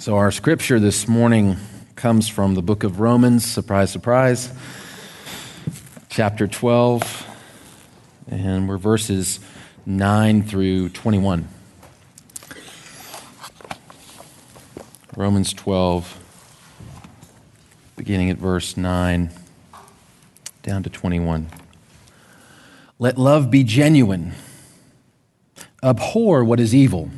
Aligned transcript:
So, 0.00 0.16
our 0.16 0.30
scripture 0.30 0.80
this 0.80 1.06
morning 1.06 1.58
comes 1.94 2.26
from 2.26 2.54
the 2.54 2.62
book 2.62 2.84
of 2.84 3.00
Romans, 3.00 3.44
surprise, 3.44 3.92
surprise, 3.92 4.50
chapter 6.08 6.46
12, 6.46 7.26
and 8.30 8.66
we're 8.66 8.78
verses 8.78 9.40
9 9.84 10.42
through 10.44 10.88
21. 10.88 11.46
Romans 15.18 15.52
12, 15.52 16.18
beginning 17.98 18.30
at 18.30 18.38
verse 18.38 18.78
9 18.78 19.30
down 20.62 20.82
to 20.82 20.88
21. 20.88 21.50
Let 22.98 23.18
love 23.18 23.50
be 23.50 23.64
genuine, 23.64 24.32
abhor 25.82 26.42
what 26.42 26.58
is 26.58 26.74
evil 26.74 27.10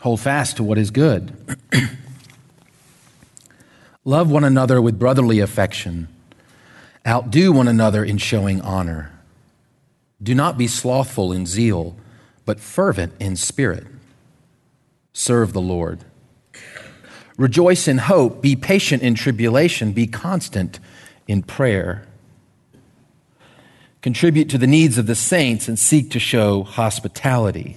Hold 0.00 0.20
fast 0.20 0.56
to 0.56 0.62
what 0.62 0.78
is 0.78 0.90
good. 0.90 1.58
Love 4.04 4.30
one 4.30 4.44
another 4.44 4.80
with 4.80 4.98
brotherly 4.98 5.40
affection. 5.40 6.08
Outdo 7.06 7.52
one 7.52 7.68
another 7.68 8.04
in 8.04 8.18
showing 8.18 8.60
honor. 8.60 9.12
Do 10.22 10.34
not 10.34 10.58
be 10.58 10.66
slothful 10.66 11.32
in 11.32 11.46
zeal, 11.46 11.96
but 12.44 12.60
fervent 12.60 13.12
in 13.20 13.36
spirit. 13.36 13.86
Serve 15.12 15.52
the 15.52 15.60
Lord. 15.60 16.04
Rejoice 17.36 17.86
in 17.86 17.98
hope. 17.98 18.40
Be 18.40 18.56
patient 18.56 19.02
in 19.02 19.14
tribulation. 19.14 19.92
Be 19.92 20.06
constant 20.06 20.80
in 21.26 21.42
prayer. 21.42 22.04
Contribute 24.00 24.48
to 24.50 24.58
the 24.58 24.66
needs 24.66 24.96
of 24.96 25.06
the 25.06 25.14
saints 25.14 25.68
and 25.68 25.78
seek 25.78 26.10
to 26.12 26.18
show 26.18 26.62
hospitality. 26.62 27.76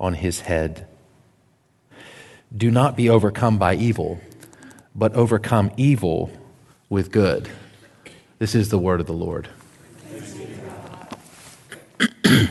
on 0.00 0.14
his 0.14 0.40
head. 0.40 0.86
Do 2.56 2.70
not 2.70 2.96
be 2.96 3.10
overcome 3.10 3.58
by 3.58 3.74
evil, 3.74 4.20
but 4.94 5.12
overcome 5.14 5.70
evil 5.76 6.30
with 6.88 7.10
good. 7.10 7.48
This 8.38 8.54
is 8.54 8.70
the 8.70 8.78
word 8.78 9.00
of 9.00 9.06
the 9.06 9.12
Lord. 9.12 9.48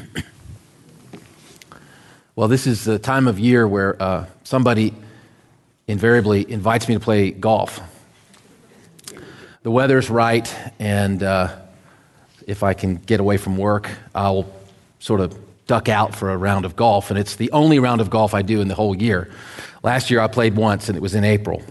well, 2.36 2.48
this 2.48 2.68
is 2.68 2.84
the 2.84 3.00
time 3.00 3.28
of 3.28 3.40
year 3.40 3.68
where 3.68 4.02
uh, 4.02 4.28
somebody 4.44 4.94
invariably 5.88 6.50
invites 6.52 6.88
me 6.88 6.94
to 6.96 7.00
play 7.00 7.32
golf. 7.32 7.80
The 9.64 9.72
weather's 9.72 10.10
right, 10.10 10.54
and 10.80 11.24
uh, 11.24 11.56
if 12.46 12.64
I 12.64 12.74
can 12.74 12.96
get 12.96 13.20
away 13.20 13.38
from 13.38 13.58
work, 13.58 13.90
I'll 14.14 14.52
sort 15.00 15.22
of 15.22 15.38
duck 15.68 15.90
out 15.90 16.16
for 16.16 16.32
a 16.32 16.38
round 16.38 16.66
of 16.66 16.76
golf, 16.76 17.10
and 17.10 17.20
it's 17.20 17.36
the 17.36 17.52
only 17.52 17.80
round 17.80 18.02
of 18.02 18.10
golf 18.10 18.34
I 18.34 18.42
do 18.42 18.62
in 18.62 18.68
the 18.68 18.76
whole 18.76 18.96
year. 18.96 19.30
Last 19.84 20.10
year 20.10 20.20
I 20.20 20.28
played 20.28 20.56
once, 20.56 20.88
and 20.88 20.98
it 20.98 21.02
was 21.02 21.14
in 21.14 21.24
April. 21.24 21.62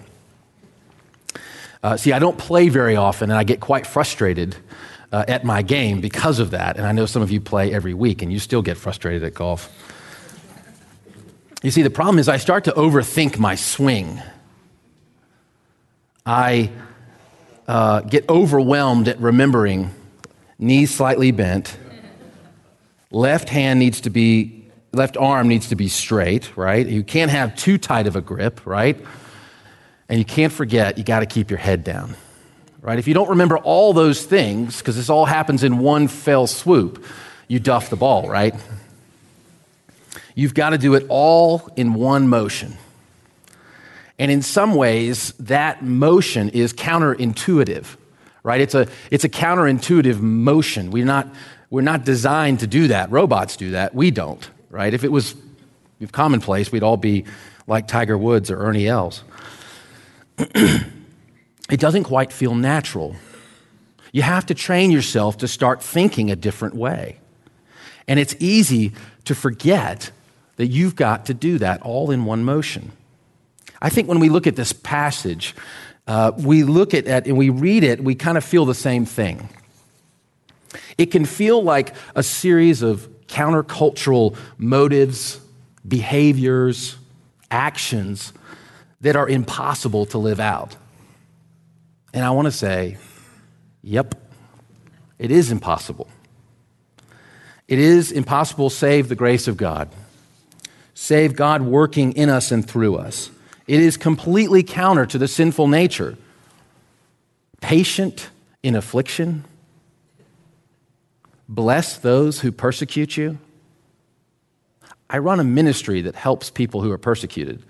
Uh, 1.82 1.96
see, 1.96 2.12
I 2.12 2.18
don't 2.18 2.38
play 2.38 2.68
very 2.68 2.96
often, 2.96 3.30
and 3.30 3.38
I 3.38 3.44
get 3.44 3.60
quite 3.60 3.86
frustrated 3.86 4.56
uh, 5.12 5.24
at 5.26 5.44
my 5.44 5.62
game 5.62 6.00
because 6.00 6.38
of 6.38 6.50
that. 6.50 6.76
And 6.76 6.86
I 6.86 6.92
know 6.92 7.06
some 7.06 7.22
of 7.22 7.30
you 7.30 7.40
play 7.40 7.72
every 7.72 7.94
week, 7.94 8.22
and 8.22 8.32
you 8.32 8.38
still 8.38 8.62
get 8.62 8.76
frustrated 8.76 9.24
at 9.24 9.34
golf. 9.34 9.70
You 11.62 11.70
see, 11.70 11.82
the 11.82 11.90
problem 11.90 12.18
is 12.18 12.28
I 12.28 12.36
start 12.36 12.64
to 12.64 12.72
overthink 12.72 13.38
my 13.38 13.54
swing. 13.54 14.20
I 16.24 16.70
uh, 17.66 18.00
get 18.00 18.28
overwhelmed 18.28 19.08
at 19.08 19.18
remembering 19.20 19.90
knees 20.58 20.94
slightly 20.94 21.30
bent 21.30 21.76
left 23.10 23.48
hand 23.48 23.78
needs 23.78 24.00
to 24.02 24.10
be, 24.10 24.66
left 24.92 25.16
arm 25.16 25.48
needs 25.48 25.68
to 25.68 25.76
be 25.76 25.88
straight, 25.88 26.56
right? 26.56 26.86
You 26.86 27.02
can't 27.02 27.30
have 27.30 27.56
too 27.56 27.78
tight 27.78 28.06
of 28.06 28.16
a 28.16 28.20
grip, 28.20 28.66
right? 28.66 28.98
And 30.08 30.18
you 30.18 30.24
can't 30.24 30.52
forget, 30.52 30.98
you 30.98 31.04
got 31.04 31.20
to 31.20 31.26
keep 31.26 31.50
your 31.50 31.58
head 31.58 31.84
down, 31.84 32.14
right? 32.80 32.98
If 32.98 33.08
you 33.08 33.14
don't 33.14 33.30
remember 33.30 33.58
all 33.58 33.92
those 33.92 34.24
things, 34.24 34.78
because 34.78 34.96
this 34.96 35.10
all 35.10 35.26
happens 35.26 35.64
in 35.64 35.78
one 35.78 36.08
fell 36.08 36.46
swoop, 36.46 37.04
you 37.48 37.58
duff 37.58 37.90
the 37.90 37.96
ball, 37.96 38.28
right? 38.28 38.54
You've 40.34 40.54
got 40.54 40.70
to 40.70 40.78
do 40.78 40.94
it 40.94 41.06
all 41.08 41.68
in 41.76 41.94
one 41.94 42.28
motion. 42.28 42.76
And 44.18 44.30
in 44.30 44.42
some 44.42 44.74
ways, 44.74 45.32
that 45.40 45.84
motion 45.84 46.48
is 46.50 46.72
counterintuitive, 46.72 47.96
right? 48.42 48.60
It's 48.60 48.74
a, 48.74 48.88
it's 49.10 49.24
a 49.24 49.28
counterintuitive 49.28 50.20
motion. 50.20 50.90
We're 50.90 51.04
not, 51.04 51.28
we're 51.70 51.82
not 51.82 52.04
designed 52.04 52.60
to 52.60 52.66
do 52.66 52.88
that. 52.88 53.10
Robots 53.10 53.56
do 53.56 53.70
that. 53.72 53.94
We 53.94 54.10
don't, 54.10 54.48
right? 54.70 54.92
If 54.92 55.04
it 55.04 55.10
was 55.10 55.34
commonplace, 56.12 56.70
we'd 56.70 56.82
all 56.82 56.96
be 56.96 57.24
like 57.66 57.88
Tiger 57.88 58.16
Woods 58.16 58.50
or 58.50 58.58
Ernie 58.58 58.86
Els. 58.86 59.24
it 60.38 61.80
doesn't 61.80 62.04
quite 62.04 62.32
feel 62.32 62.54
natural. 62.54 63.16
You 64.12 64.22
have 64.22 64.46
to 64.46 64.54
train 64.54 64.90
yourself 64.90 65.38
to 65.38 65.48
start 65.48 65.82
thinking 65.82 66.30
a 66.30 66.36
different 66.36 66.74
way. 66.74 67.18
And 68.08 68.20
it's 68.20 68.36
easy 68.38 68.92
to 69.24 69.34
forget 69.34 70.10
that 70.56 70.68
you've 70.68 70.96
got 70.96 71.26
to 71.26 71.34
do 71.34 71.58
that 71.58 71.82
all 71.82 72.10
in 72.10 72.24
one 72.24 72.44
motion. 72.44 72.92
I 73.82 73.90
think 73.90 74.08
when 74.08 74.20
we 74.20 74.28
look 74.28 74.46
at 74.46 74.56
this 74.56 74.72
passage, 74.72 75.54
uh, 76.06 76.32
we 76.38 76.62
look 76.62 76.94
at 76.94 77.06
it 77.06 77.26
and 77.26 77.36
we 77.36 77.50
read 77.50 77.82
it, 77.82 78.02
we 78.02 78.14
kind 78.14 78.38
of 78.38 78.44
feel 78.44 78.64
the 78.64 78.74
same 78.74 79.04
thing. 79.04 79.48
It 80.98 81.06
can 81.06 81.24
feel 81.24 81.62
like 81.62 81.94
a 82.14 82.22
series 82.22 82.82
of 82.82 83.08
countercultural 83.26 84.36
motives, 84.56 85.40
behaviors, 85.86 86.96
actions 87.50 88.32
that 89.00 89.16
are 89.16 89.28
impossible 89.28 90.06
to 90.06 90.18
live 90.18 90.40
out. 90.40 90.76
And 92.14 92.24
I 92.24 92.30
want 92.30 92.46
to 92.46 92.52
say, 92.52 92.96
yep, 93.82 94.14
it 95.18 95.30
is 95.30 95.50
impossible. 95.50 96.08
It 97.68 97.78
is 97.78 98.12
impossible 98.12 98.70
save 98.70 99.08
the 99.08 99.14
grace 99.14 99.48
of 99.48 99.56
God, 99.56 99.88
save 100.94 101.34
God 101.36 101.62
working 101.62 102.12
in 102.12 102.28
us 102.30 102.52
and 102.52 102.66
through 102.66 102.96
us. 102.96 103.30
It 103.66 103.80
is 103.80 103.96
completely 103.96 104.62
counter 104.62 105.04
to 105.06 105.18
the 105.18 105.26
sinful 105.26 105.68
nature. 105.68 106.16
Patient 107.60 108.30
in 108.62 108.76
affliction, 108.76 109.44
Bless 111.48 111.96
those 111.96 112.40
who 112.40 112.50
persecute 112.50 113.16
you. 113.16 113.38
I 115.08 115.18
run 115.18 115.38
a 115.38 115.44
ministry 115.44 116.00
that 116.02 116.16
helps 116.16 116.50
people 116.50 116.82
who 116.82 116.90
are 116.90 116.98
persecuted. 116.98 117.62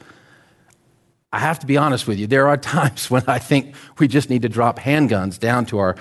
I 1.33 1.39
have 1.39 1.59
to 1.59 1.67
be 1.67 1.77
honest 1.77 2.07
with 2.07 2.19
you, 2.19 2.27
there 2.27 2.49
are 2.49 2.57
times 2.57 3.11
when 3.11 3.25
I 3.27 3.39
think 3.39 3.75
we 3.99 4.09
just 4.09 4.31
need 4.31 4.43
to 4.43 4.49
drop 4.49 4.79
handguns 4.79 5.39
down 5.39 5.67
to 5.67 5.79
our 5.79 5.97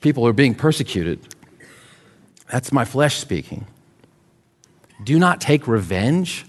people 0.00 0.24
who 0.24 0.28
are 0.28 0.34
being 0.34 0.54
persecuted. 0.54 1.20
That's 2.50 2.72
my 2.72 2.84
flesh 2.84 3.16
speaking. 3.16 3.66
Do 5.02 5.18
not 5.18 5.40
take 5.40 5.66
revenge 5.68 6.46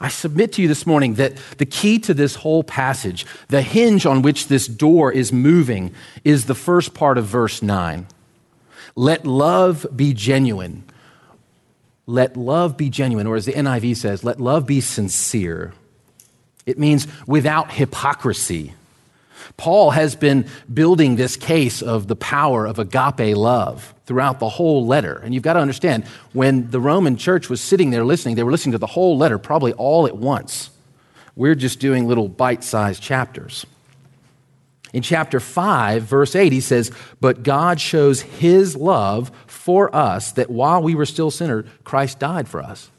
I 0.00 0.08
submit 0.08 0.52
to 0.52 0.62
you 0.62 0.68
this 0.68 0.86
morning 0.86 1.14
that 1.14 1.36
the 1.58 1.66
key 1.66 1.98
to 2.00 2.14
this 2.14 2.36
whole 2.36 2.62
passage, 2.62 3.26
the 3.48 3.62
hinge 3.62 4.06
on 4.06 4.22
which 4.22 4.46
this 4.46 4.68
door 4.68 5.10
is 5.10 5.32
moving, 5.32 5.92
is 6.22 6.46
the 6.46 6.54
first 6.54 6.94
part 6.94 7.18
of 7.18 7.26
verse 7.26 7.62
9. 7.62 8.06
Let 8.94 9.26
love 9.26 9.86
be 9.94 10.14
genuine. 10.14 10.84
let 12.08 12.38
love 12.38 12.78
be 12.78 12.88
genuine, 12.88 13.26
or 13.26 13.36
as 13.36 13.44
the 13.44 13.52
NIV 13.52 13.96
says, 13.96 14.24
let 14.24 14.40
love 14.40 14.66
be 14.66 14.80
sincere. 14.80 15.74
It 16.64 16.78
means 16.78 17.06
without 17.26 17.70
hypocrisy. 17.70 18.72
Paul 19.56 19.90
has 19.90 20.14
been 20.14 20.46
building 20.72 21.16
this 21.16 21.36
case 21.36 21.82
of 21.82 22.06
the 22.06 22.16
power 22.16 22.66
of 22.66 22.78
agape 22.78 23.36
love 23.36 23.94
throughout 24.06 24.38
the 24.38 24.48
whole 24.48 24.86
letter. 24.86 25.20
And 25.22 25.34
you've 25.34 25.42
got 25.42 25.54
to 25.54 25.60
understand, 25.60 26.04
when 26.32 26.70
the 26.70 26.80
Roman 26.80 27.16
church 27.16 27.48
was 27.48 27.60
sitting 27.60 27.90
there 27.90 28.04
listening, 28.04 28.36
they 28.36 28.42
were 28.42 28.52
listening 28.52 28.72
to 28.72 28.78
the 28.78 28.86
whole 28.86 29.18
letter 29.18 29.38
probably 29.38 29.72
all 29.72 30.06
at 30.06 30.16
once. 30.16 30.70
We're 31.36 31.54
just 31.54 31.80
doing 31.80 32.06
little 32.06 32.28
bite 32.28 32.64
sized 32.64 33.02
chapters. 33.02 33.66
In 34.92 35.02
chapter 35.02 35.38
5, 35.38 36.02
verse 36.02 36.34
8, 36.34 36.52
he 36.52 36.60
says, 36.60 36.90
But 37.20 37.42
God 37.42 37.80
shows 37.80 38.22
his 38.22 38.74
love 38.74 39.30
for 39.46 39.94
us 39.94 40.32
that 40.32 40.50
while 40.50 40.82
we 40.82 40.94
were 40.94 41.06
still 41.06 41.30
sinners, 41.30 41.66
Christ 41.84 42.18
died 42.18 42.48
for 42.48 42.62
us. 42.62 42.90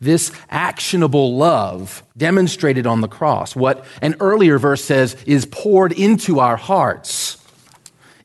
This 0.00 0.30
actionable 0.48 1.36
love 1.36 2.02
demonstrated 2.16 2.86
on 2.86 3.00
the 3.00 3.08
cross, 3.08 3.56
what 3.56 3.84
an 4.00 4.14
earlier 4.20 4.58
verse 4.58 4.84
says 4.84 5.16
is 5.26 5.44
poured 5.46 5.92
into 5.92 6.38
our 6.38 6.56
hearts, 6.56 7.36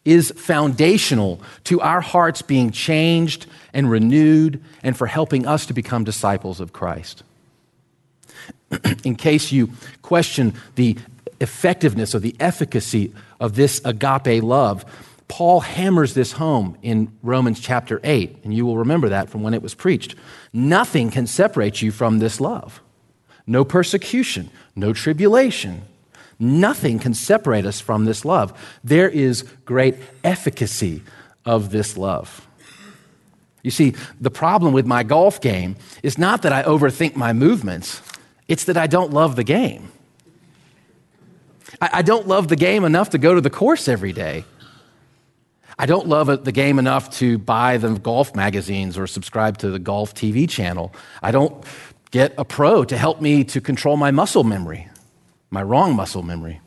is 0.06 0.32
foundational 0.36 1.42
to 1.64 1.82
our 1.82 2.02
hearts 2.02 2.42
being 2.42 2.70
changed 2.70 3.48
and 3.74 3.90
renewed 3.90 4.64
and 4.84 4.96
for 4.96 5.08
helping 5.08 5.48
us 5.48 5.66
to 5.66 5.74
become 5.74 6.04
disciples 6.04 6.60
of 6.60 6.74
Christ. 6.74 7.24
In 9.04 9.16
case 9.16 9.52
you 9.52 9.72
question 10.02 10.54
the 10.76 10.98
effectiveness 11.42 12.16
or 12.16 12.20
the 12.20 12.36
efficacy 12.40 13.14
of 13.40 13.56
this 13.56 13.82
agape 13.86 14.42
love. 14.42 14.86
Paul 15.34 15.62
hammers 15.62 16.14
this 16.14 16.34
home 16.34 16.78
in 16.84 17.12
Romans 17.24 17.60
chapter 17.60 18.00
8, 18.04 18.42
and 18.44 18.54
you 18.54 18.68
will 18.68 18.78
remember 18.78 19.10
that 19.10 19.32
from 19.32 19.42
when 19.42 19.56
it 19.56 19.64
was 19.64 19.74
preached. 19.74 20.14
Nothing 20.54 21.10
can 21.10 21.26
separate 21.26 21.82
you 21.82 21.92
from 21.92 22.20
this 22.20 22.40
love. 22.40 22.84
No 23.48 23.66
persecution, 23.66 24.52
no 24.76 24.94
tribulation. 24.94 25.86
Nothing 26.38 27.00
can 27.00 27.16
separate 27.16 27.66
us 27.66 27.82
from 27.82 28.06
this 28.06 28.24
love. 28.24 28.54
There 28.84 29.10
is 29.10 29.42
great 29.66 29.96
efficacy 30.24 31.02
of 31.46 31.72
this 31.72 31.98
love. 31.98 32.48
You 33.64 33.72
see, 33.72 33.96
the 34.22 34.30
problem 34.30 34.72
with 34.72 34.86
my 34.86 35.02
golf 35.02 35.42
game 35.42 35.78
is 36.04 36.20
not 36.20 36.44
that 36.44 36.54
I 36.54 36.62
overthink 36.62 37.16
my 37.16 37.34
movements, 37.34 38.04
it's 38.48 38.66
that 38.66 38.78
I 38.78 38.86
don't 38.86 39.12
love 39.12 39.36
the 39.36 39.44
game. 39.44 39.92
I, 41.82 42.04
don't 42.04 42.28
love 42.28 42.50
the 42.50 42.56
game 42.56 42.86
enough 42.86 43.10
to 43.10 43.18
go 43.18 43.34
to 43.34 43.42
the 43.42 43.50
course 43.50 43.88
every 43.88 44.14
day. 44.14 44.46
I 45.84 45.86
don't 45.86 46.08
love 46.08 46.46
the 46.46 46.54
game 46.54 46.80
enough 46.80 47.10
to 47.18 47.38
buy 47.38 47.76
the 47.76 47.90
golf 48.00 48.38
magazines 48.38 48.98
or 48.98 49.06
subscribe 49.06 49.58
to 49.58 49.70
the 49.70 49.80
golf 49.80 50.16
TV 50.16 50.50
channel. 50.50 50.94
I 51.22 51.32
don't 51.32 51.62
get 52.10 52.34
a 52.38 52.46
pro 52.46 52.86
to 52.86 52.98
help 52.98 53.20
me 53.20 53.44
to 53.44 53.60
control 53.60 53.98
my 53.98 54.10
muscle 54.10 54.46
memory, 54.46 54.88
my 55.50 55.62
wrong 55.62 55.94
muscle 55.94 56.24
memory. 56.24 56.62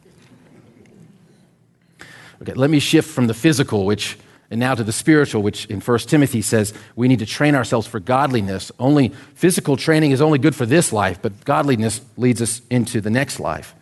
Okay, 2.42 2.52
let 2.52 2.68
me 2.68 2.78
shift 2.78 3.08
from 3.08 3.26
the 3.26 3.32
physical, 3.32 3.86
which 3.86 4.18
and 4.50 4.60
now 4.60 4.74
to 4.74 4.84
the 4.84 4.92
spiritual, 4.92 5.42
which 5.42 5.64
in 5.64 5.80
1 5.80 5.98
Timothy 6.00 6.42
says 6.42 6.74
we 6.94 7.08
need 7.08 7.20
to 7.20 7.26
train 7.26 7.54
ourselves 7.54 7.86
for 7.86 8.00
godliness. 8.00 8.70
Only 8.78 9.14
physical 9.32 9.78
training 9.78 10.10
is 10.10 10.20
only 10.20 10.38
good 10.38 10.54
for 10.54 10.66
this 10.66 10.92
life, 10.92 11.22
but 11.22 11.42
godliness 11.46 12.02
leads 12.18 12.42
us 12.42 12.60
into 12.68 13.00
the 13.00 13.08
next 13.08 13.40
life. 13.40 13.74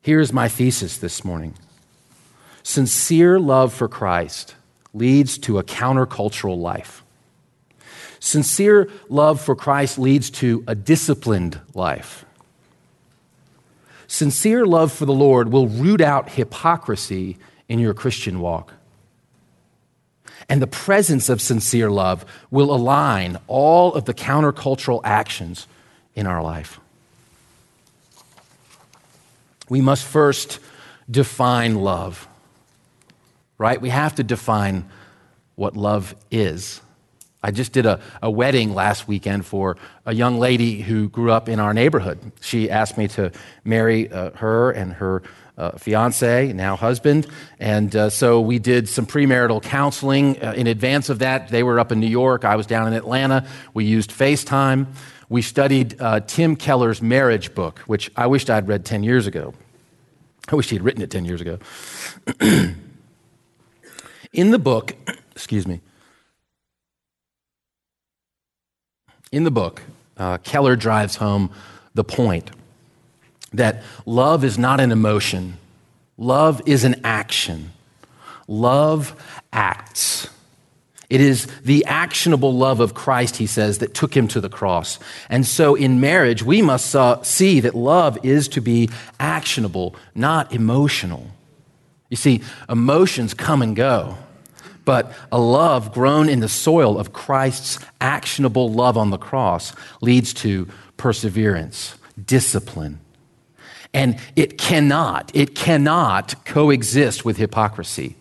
Here's 0.00 0.32
my 0.32 0.48
thesis 0.48 0.98
this 0.98 1.24
morning 1.24 1.54
sincere 2.64 3.38
love 3.38 3.72
for 3.72 3.86
Christ 3.86 4.56
leads 4.92 5.38
to 5.38 5.58
a 5.58 5.62
countercultural 5.62 6.58
life. 6.58 7.04
Sincere 8.18 8.90
love 9.08 9.40
for 9.40 9.54
Christ 9.54 9.98
leads 9.98 10.30
to 10.30 10.64
a 10.66 10.74
disciplined 10.74 11.60
life. 11.74 12.24
Sincere 14.08 14.66
love 14.66 14.90
for 14.90 15.06
the 15.06 15.12
Lord 15.12 15.52
will 15.52 15.68
root 15.68 16.00
out 16.00 16.30
hypocrisy 16.30 17.38
in 17.68 17.78
your 17.78 17.94
Christian 17.94 18.40
walk. 18.40 18.72
And 20.48 20.60
the 20.60 20.66
presence 20.66 21.28
of 21.28 21.40
sincere 21.40 21.90
love 21.90 22.24
will 22.50 22.74
align 22.74 23.38
all 23.46 23.94
of 23.94 24.06
the 24.06 24.14
countercultural 24.14 25.00
actions 25.04 25.68
in 26.16 26.26
our 26.26 26.42
life 26.42 26.80
we 29.68 29.80
must 29.80 30.04
first 30.04 30.60
define 31.10 31.76
love, 31.76 32.28
right? 33.58 33.80
We 33.80 33.90
have 33.90 34.14
to 34.16 34.22
define 34.22 34.88
what 35.54 35.76
love 35.76 36.14
is. 36.30 36.80
I 37.42 37.50
just 37.50 37.72
did 37.72 37.84
a, 37.84 38.00
a 38.22 38.30
wedding 38.30 38.74
last 38.74 39.06
weekend 39.06 39.44
for 39.44 39.76
a 40.06 40.14
young 40.14 40.38
lady 40.38 40.80
who 40.80 41.10
grew 41.10 41.30
up 41.30 41.48
in 41.48 41.60
our 41.60 41.74
neighborhood. 41.74 42.18
She 42.40 42.70
asked 42.70 42.96
me 42.96 43.06
to 43.08 43.32
marry 43.64 44.10
uh, 44.10 44.30
her 44.30 44.70
and 44.70 44.94
her 44.94 45.22
uh, 45.58 45.72
fiance, 45.72 46.52
now 46.54 46.74
husband. 46.74 47.26
And 47.60 47.94
uh, 47.94 48.10
so 48.10 48.40
we 48.40 48.58
did 48.58 48.88
some 48.88 49.06
premarital 49.06 49.62
counseling. 49.62 50.42
Uh, 50.42 50.54
in 50.56 50.66
advance 50.66 51.10
of 51.10 51.18
that, 51.18 51.48
they 51.48 51.62
were 51.62 51.78
up 51.78 51.92
in 51.92 52.00
New 52.00 52.08
York, 52.08 52.44
I 52.44 52.56
was 52.56 52.66
down 52.66 52.88
in 52.88 52.94
Atlanta. 52.94 53.46
We 53.74 53.84
used 53.84 54.10
FaceTime 54.10 54.86
we 55.28 55.42
studied 55.42 56.00
uh, 56.00 56.20
Tim 56.20 56.56
Keller's 56.56 57.00
marriage 57.00 57.54
book, 57.54 57.80
which 57.80 58.10
I 58.16 58.26
wished 58.26 58.50
I'd 58.50 58.68
read 58.68 58.84
10 58.84 59.02
years 59.02 59.26
ago. 59.26 59.54
I 60.48 60.56
wish 60.56 60.70
he'd 60.70 60.82
written 60.82 61.02
it 61.02 61.10
10 61.10 61.24
years 61.24 61.40
ago. 61.40 61.58
in 64.34 64.50
the 64.50 64.58
book, 64.58 64.94
excuse 65.32 65.66
me, 65.66 65.80
in 69.32 69.44
the 69.44 69.50
book, 69.50 69.82
uh, 70.16 70.38
Keller 70.38 70.76
drives 70.76 71.16
home 71.16 71.50
the 71.94 72.04
point 72.04 72.50
that 73.52 73.82
love 74.04 74.44
is 74.44 74.58
not 74.58 74.80
an 74.80 74.92
emotion, 74.92 75.56
love 76.18 76.60
is 76.66 76.84
an 76.84 77.00
action. 77.04 77.70
Love 78.46 79.14
acts. 79.52 80.28
It 81.08 81.20
is 81.20 81.46
the 81.62 81.84
actionable 81.86 82.54
love 82.54 82.80
of 82.80 82.94
Christ, 82.94 83.36
he 83.36 83.46
says, 83.46 83.78
that 83.78 83.94
took 83.94 84.16
him 84.16 84.28
to 84.28 84.40
the 84.40 84.48
cross. 84.48 84.98
And 85.28 85.46
so 85.46 85.74
in 85.74 86.00
marriage, 86.00 86.42
we 86.42 86.60
must 86.60 86.94
uh, 86.94 87.22
see 87.22 87.60
that 87.60 87.74
love 87.74 88.18
is 88.24 88.48
to 88.48 88.60
be 88.60 88.90
actionable, 89.20 89.94
not 90.14 90.52
emotional. 90.52 91.28
You 92.10 92.16
see, 92.16 92.42
emotions 92.68 93.32
come 93.34 93.62
and 93.62 93.76
go, 93.76 94.18
but 94.84 95.12
a 95.32 95.38
love 95.38 95.92
grown 95.92 96.28
in 96.28 96.40
the 96.40 96.48
soil 96.48 96.98
of 96.98 97.12
Christ's 97.12 97.78
actionable 98.00 98.72
love 98.72 98.96
on 98.96 99.10
the 99.10 99.18
cross 99.18 99.74
leads 100.00 100.34
to 100.34 100.68
perseverance, 100.96 101.96
discipline. 102.24 103.00
And 103.92 104.18
it 104.34 104.58
cannot, 104.58 105.30
it 105.34 105.54
cannot 105.54 106.44
coexist 106.44 107.24
with 107.24 107.36
hypocrisy. 107.36 108.16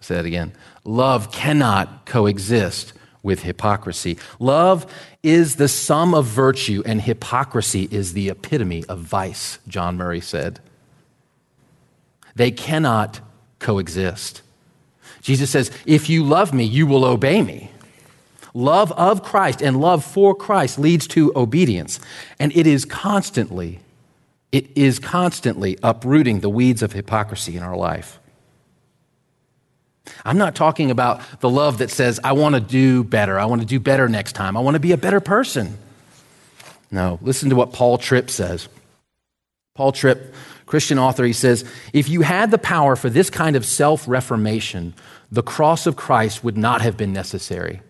Say 0.00 0.14
that 0.14 0.26
again. 0.26 0.52
Love 0.84 1.32
cannot 1.32 2.06
coexist 2.06 2.92
with 3.22 3.42
hypocrisy. 3.42 4.18
Love 4.38 4.86
is 5.22 5.56
the 5.56 5.68
sum 5.68 6.14
of 6.14 6.24
virtue, 6.24 6.82
and 6.86 7.00
hypocrisy 7.00 7.88
is 7.90 8.12
the 8.12 8.28
epitome 8.28 8.84
of 8.86 9.00
vice, 9.00 9.58
John 9.66 9.96
Murray 9.96 10.20
said. 10.20 10.60
They 12.36 12.50
cannot 12.50 13.20
coexist. 13.58 14.42
Jesus 15.28 15.50
says, 15.50 15.70
If 15.84 16.08
you 16.08 16.24
love 16.24 16.54
me, 16.54 16.64
you 16.64 16.86
will 16.86 17.04
obey 17.04 17.42
me. 17.42 17.70
Love 18.54 18.90
of 18.92 19.22
Christ 19.22 19.60
and 19.60 19.78
love 19.78 20.02
for 20.02 20.34
Christ 20.34 20.78
leads 20.78 21.06
to 21.08 21.30
obedience, 21.36 22.00
and 22.40 22.50
it 22.56 22.66
is 22.66 22.86
constantly, 22.86 23.80
it 24.52 24.74
is 24.74 24.98
constantly 24.98 25.78
uprooting 25.82 26.40
the 26.40 26.48
weeds 26.48 26.82
of 26.82 26.92
hypocrisy 26.92 27.58
in 27.58 27.62
our 27.62 27.76
life. 27.76 28.18
I'm 30.24 30.38
not 30.38 30.54
talking 30.54 30.90
about 30.90 31.20
the 31.40 31.50
love 31.50 31.76
that 31.76 31.90
says, 31.90 32.18
I 32.24 32.32
want 32.32 32.54
to 32.54 32.60
do 32.62 33.04
better. 33.04 33.38
I 33.38 33.44
want 33.44 33.60
to 33.60 33.66
do 33.66 33.78
better 33.78 34.08
next 34.08 34.32
time. 34.32 34.56
I 34.56 34.60
want 34.60 34.76
to 34.76 34.80
be 34.80 34.92
a 34.92 34.96
better 34.96 35.20
person. 35.20 35.76
No, 36.90 37.18
listen 37.20 37.50
to 37.50 37.54
what 37.54 37.74
Paul 37.74 37.98
Tripp 37.98 38.30
says. 38.30 38.66
Paul 39.74 39.92
Tripp, 39.92 40.34
Christian 40.64 40.98
author, 40.98 41.24
he 41.24 41.34
says, 41.34 41.70
If 41.92 42.08
you 42.08 42.22
had 42.22 42.50
the 42.50 42.58
power 42.58 42.96
for 42.96 43.08
this 43.08 43.30
kind 43.30 43.56
of 43.56 43.64
self 43.64 44.08
reformation, 44.08 44.94
the 45.30 45.42
cross 45.42 45.86
of 45.86 45.96
Christ 45.96 46.42
would 46.42 46.56
not 46.56 46.80
have 46.80 46.96
been 46.96 47.12
necessary. 47.12 47.80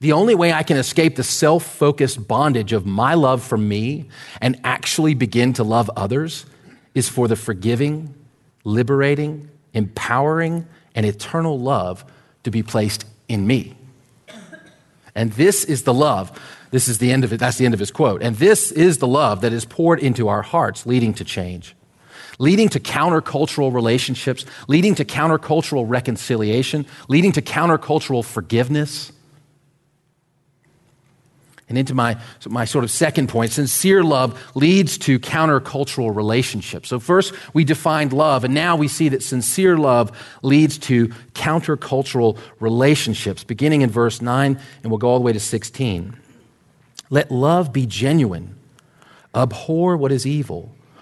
The 0.00 0.12
only 0.12 0.34
way 0.34 0.52
I 0.52 0.62
can 0.62 0.76
escape 0.76 1.16
the 1.16 1.22
self 1.22 1.64
focused 1.64 2.26
bondage 2.26 2.72
of 2.72 2.86
my 2.86 3.14
love 3.14 3.42
for 3.42 3.58
me 3.58 4.08
and 4.40 4.60
actually 4.64 5.14
begin 5.14 5.52
to 5.54 5.64
love 5.64 5.90
others 5.96 6.46
is 6.94 7.08
for 7.08 7.28
the 7.28 7.36
forgiving, 7.36 8.14
liberating, 8.64 9.48
empowering, 9.74 10.66
and 10.94 11.06
eternal 11.06 11.58
love 11.58 12.04
to 12.44 12.50
be 12.50 12.62
placed 12.62 13.04
in 13.28 13.46
me. 13.46 13.76
And 15.14 15.32
this 15.32 15.64
is 15.64 15.82
the 15.82 15.94
love. 15.94 16.38
This 16.70 16.88
is 16.88 16.98
the 16.98 17.10
end 17.10 17.24
of 17.24 17.32
it. 17.32 17.38
That's 17.38 17.58
the 17.58 17.64
end 17.64 17.74
of 17.74 17.80
his 17.80 17.90
quote. 17.90 18.22
And 18.22 18.36
this 18.36 18.70
is 18.70 18.98
the 18.98 19.06
love 19.06 19.40
that 19.40 19.52
is 19.52 19.64
poured 19.64 19.98
into 19.98 20.28
our 20.28 20.42
hearts, 20.42 20.86
leading 20.86 21.14
to 21.14 21.24
change. 21.24 21.74
Leading 22.40 22.70
to 22.70 22.80
countercultural 22.80 23.72
relationships, 23.72 24.46
leading 24.66 24.94
to 24.96 25.04
countercultural 25.04 25.84
reconciliation, 25.86 26.86
leading 27.06 27.32
to 27.32 27.42
countercultural 27.42 28.24
forgiveness. 28.24 29.12
And 31.68 31.76
into 31.76 31.94
my, 31.94 32.16
my 32.48 32.64
sort 32.64 32.82
of 32.82 32.90
second 32.90 33.28
point, 33.28 33.52
sincere 33.52 34.02
love 34.02 34.42
leads 34.56 34.96
to 34.98 35.20
countercultural 35.20 36.16
relationships. 36.16 36.88
So, 36.88 36.98
first 36.98 37.32
we 37.54 37.62
defined 37.62 38.12
love, 38.12 38.42
and 38.42 38.54
now 38.54 38.74
we 38.74 38.88
see 38.88 39.10
that 39.10 39.22
sincere 39.22 39.76
love 39.76 40.10
leads 40.42 40.78
to 40.78 41.08
countercultural 41.34 42.38
relationships, 42.58 43.44
beginning 43.44 43.82
in 43.82 43.90
verse 43.90 44.20
9, 44.20 44.58
and 44.82 44.90
we'll 44.90 44.98
go 44.98 45.10
all 45.10 45.18
the 45.18 45.24
way 45.24 45.32
to 45.32 45.38
16. 45.38 46.16
Let 47.10 47.30
love 47.30 47.72
be 47.72 47.86
genuine, 47.86 48.56
abhor 49.34 49.96
what 49.96 50.10
is 50.10 50.26
evil, 50.26 50.74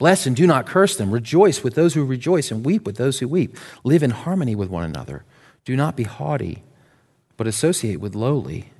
Bless 0.00 0.24
and 0.24 0.34
do 0.34 0.46
not 0.46 0.64
curse 0.64 0.96
them. 0.96 1.10
Rejoice 1.10 1.62
with 1.62 1.74
those 1.74 1.92
who 1.92 2.06
rejoice 2.06 2.50
and 2.50 2.64
weep 2.64 2.86
with 2.86 2.96
those 2.96 3.18
who 3.18 3.28
weep. 3.28 3.54
Live 3.84 4.02
in 4.02 4.10
harmony 4.10 4.54
with 4.54 4.70
one 4.70 4.82
another. 4.82 5.24
Do 5.66 5.76
not 5.76 5.94
be 5.94 6.04
haughty, 6.04 6.62
but 7.36 7.46
associate 7.46 8.00
with 8.00 8.14
lowly. 8.14 8.70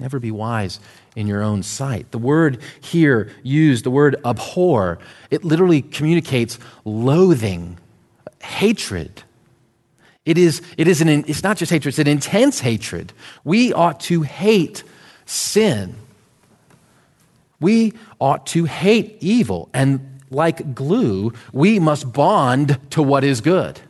Never 0.00 0.18
be 0.18 0.32
wise 0.32 0.80
in 1.14 1.28
your 1.28 1.44
own 1.44 1.62
sight. 1.62 2.10
The 2.10 2.18
word 2.18 2.60
here 2.80 3.30
used, 3.44 3.84
the 3.84 3.90
word 3.92 4.16
abhor, 4.24 4.98
it 5.30 5.44
literally 5.44 5.80
communicates 5.80 6.58
loathing, 6.84 7.78
hatred. 8.42 9.22
It 10.24 10.38
is, 10.38 10.60
it 10.76 10.88
is 10.88 11.00
an, 11.00 11.08
it's 11.08 11.44
not 11.44 11.56
just 11.56 11.70
hatred, 11.70 11.92
it's 11.92 12.00
an 12.00 12.08
intense 12.08 12.58
hatred. 12.58 13.12
We 13.44 13.72
ought 13.72 14.00
to 14.00 14.22
hate 14.22 14.82
sin. 15.24 15.94
We 17.60 17.92
ought 18.20 18.44
to 18.48 18.64
hate 18.64 19.18
evil. 19.20 19.68
And 19.72 20.13
like 20.30 20.74
glue, 20.74 21.32
we 21.52 21.78
must 21.78 22.12
bond 22.12 22.78
to 22.90 23.02
what 23.02 23.24
is 23.24 23.40
good. 23.40 23.80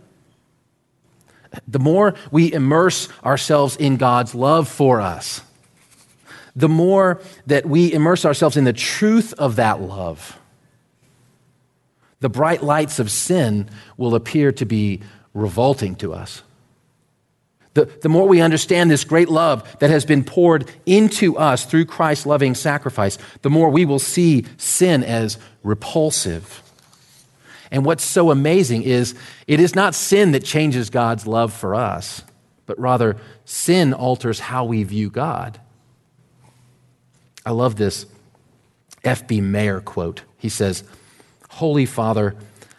The 1.69 1.79
more 1.79 2.15
we 2.31 2.53
immerse 2.53 3.09
ourselves 3.25 3.77
in 3.77 3.97
God's 3.97 4.35
love 4.35 4.69
for 4.69 5.01
us, 5.01 5.41
the 6.57 6.69
more 6.69 7.21
that 7.47 7.67
we 7.67 7.93
immerse 7.93 8.25
ourselves 8.25 8.57
in 8.57 8.65
the 8.65 8.73
truth 8.73 9.33
of 9.35 9.57
that 9.57 9.81
love, 9.81 10.39
the 12.21 12.29
bright 12.29 12.63
lights 12.63 12.99
of 12.99 13.11
sin 13.11 13.69
will 13.97 14.15
appear 14.15 14.51
to 14.53 14.65
be 14.65 15.01
revolting 15.35 15.95
to 15.97 16.15
us. 16.15 16.43
The, 17.75 17.87
the 18.03 18.09
more 18.09 18.27
we 18.27 18.41
understand 18.41 18.91
this 18.91 19.05
great 19.05 19.29
love 19.29 19.79
that 19.81 19.91
has 19.91 20.05
been 20.05 20.25
poured 20.25 20.71
into 20.87 21.37
us 21.37 21.65
through 21.65 21.87
Christ's 21.87 22.25
loving 22.25 22.55
sacrifice, 22.55 23.19
the 23.43 23.51
more 23.51 23.69
we 23.69 23.85
will 23.85 23.99
see 23.99 24.47
sin 24.57 25.03
as 25.03 25.39
repulsive. 25.65 26.63
And 27.73 27.85
what's 27.85 28.05
so 28.05 28.31
amazing 28.31 28.85
is 28.85 29.17
it 29.49 29.59
is 29.59 29.75
not 29.75 29.97
sin 29.97 30.33
that 30.33 30.45
changes 30.45 30.89
God's 30.89 31.27
love 31.27 31.53
for 31.53 31.75
us, 31.75 32.23
but 32.67 32.79
rather 32.79 33.17
sin 33.45 33.93
alters 33.93 34.39
how 34.39 34.65
we 34.65 34.85
view 34.85 35.11
God. 35.11 35.59
I 37.45 37.51
love 37.51 37.75
this 37.75 38.07
F.B. 39.03 39.41
Meyer 39.41 39.81
quote. 39.81 40.23
He 40.39 40.49
says, 40.49 40.85
Holy 41.51 41.87
Father, 41.87 42.37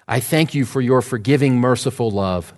I 0.07 0.21
thank 0.21 0.55
you 0.55 0.65
for 0.65 0.79
your 0.79 1.01
forgiving, 1.01 1.57
merciful 1.57 2.09
love. 2.09 2.53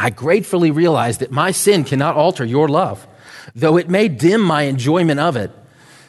I 0.00 0.08
gratefully 0.08 0.70
realize 0.70 1.18
that 1.18 1.30
my 1.30 1.50
sin 1.50 1.84
cannot 1.84 2.16
alter 2.16 2.42
your 2.42 2.68
love, 2.68 3.06
though 3.54 3.76
it 3.76 3.90
may 3.90 4.08
dim 4.08 4.40
my 4.40 4.62
enjoyment 4.62 5.20
of 5.20 5.36
it. 5.36 5.50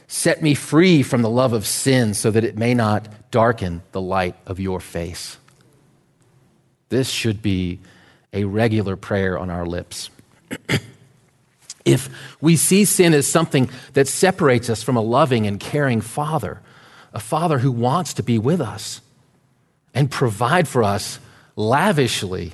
Set 0.07 0.41
me 0.41 0.55
free 0.55 1.03
from 1.03 1.23
the 1.23 1.29
love 1.29 1.51
of 1.51 1.67
sin 1.67 2.13
so 2.13 2.31
that 2.31 2.45
it 2.45 2.57
may 2.57 2.73
not 2.73 3.29
darken 3.31 3.81
the 3.91 3.99
light 3.99 4.37
of 4.45 4.61
your 4.61 4.79
face. 4.79 5.37
This 6.87 7.09
should 7.09 7.41
be 7.41 7.81
a 8.31 8.45
regular 8.45 8.95
prayer 8.95 9.37
on 9.37 9.49
our 9.49 9.65
lips. 9.65 10.09
If 11.83 12.09
we 12.39 12.57
see 12.57 12.85
sin 12.85 13.11
as 13.11 13.27
something 13.27 13.67
that 13.93 14.07
separates 14.07 14.69
us 14.69 14.83
from 14.83 14.97
a 14.97 15.01
loving 15.01 15.47
and 15.47 15.59
caring 15.59 15.99
Father, 15.99 16.61
a 17.11 17.19
Father 17.19 17.57
who 17.57 17.71
wants 17.71 18.13
to 18.13 18.23
be 18.23 18.37
with 18.37 18.61
us 18.61 19.01
and 19.91 20.11
provide 20.11 20.67
for 20.67 20.83
us 20.83 21.17
lavishly, 21.55 22.53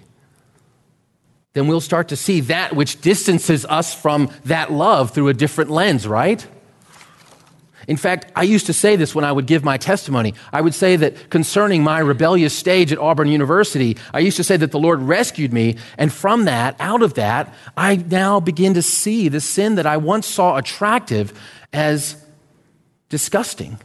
then 1.58 1.68
we'll 1.68 1.82
start 1.82 2.10
to 2.10 2.16
see 2.16 2.42
that 2.42 2.76
which 2.76 3.02
distances 3.02 3.66
us 3.66 3.94
from 3.94 4.30
that 4.46 4.72
love 4.72 5.12
through 5.12 5.30
a 5.30 5.34
different 5.34 5.72
lens, 5.72 6.08
right? 6.08 6.46
In 7.88 7.98
fact, 7.98 8.32
I 8.36 8.44
used 8.44 8.66
to 8.66 8.74
say 8.74 8.96
this 8.96 9.16
when 9.16 9.24
I 9.26 9.32
would 9.32 9.48
give 9.48 9.64
my 9.64 9.78
testimony. 9.78 10.36
I 10.54 10.62
would 10.62 10.76
say 10.76 10.98
that 10.98 11.30
concerning 11.30 11.84
my 11.84 12.00
rebellious 12.00 12.54
stage 12.54 12.92
at 12.92 13.00
Auburn 13.00 13.30
University, 13.30 13.98
I 14.14 14.20
used 14.20 14.38
to 14.38 14.44
say 14.44 14.58
that 14.58 14.72
the 14.72 14.80
Lord 14.80 15.02
rescued 15.02 15.52
me, 15.52 15.78
and 15.98 16.14
from 16.14 16.46
that, 16.46 16.76
out 16.80 17.02
of 17.02 17.16
that, 17.16 17.54
I 17.76 17.96
now 17.96 18.40
begin 18.40 18.74
to 18.76 18.82
see 18.82 19.30
the 19.30 19.42
sin 19.42 19.76
that 19.76 19.88
I 19.88 19.98
once 19.98 20.28
saw 20.28 20.58
attractive 20.58 21.34
as 21.74 22.24
disgusting. 23.10 23.80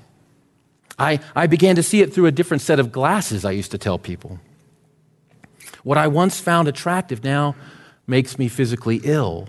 I, 0.99 1.21
I 1.35 1.47
began 1.47 1.77
to 1.77 1.83
see 1.83 2.03
it 2.03 2.13
through 2.13 2.27
a 2.27 2.33
different 2.33 2.61
set 2.61 2.81
of 2.81 2.93
glasses, 2.93 3.45
I 3.45 3.53
used 3.53 3.71
to 3.71 3.79
tell 3.79 3.99
people. 3.99 4.41
What 5.83 5.99
I 5.99 6.09
once 6.09 6.41
found 6.41 6.69
attractive 6.69 7.25
now 7.25 7.55
makes 8.07 8.39
me 8.39 8.49
physically 8.49 9.01
ill 9.05 9.49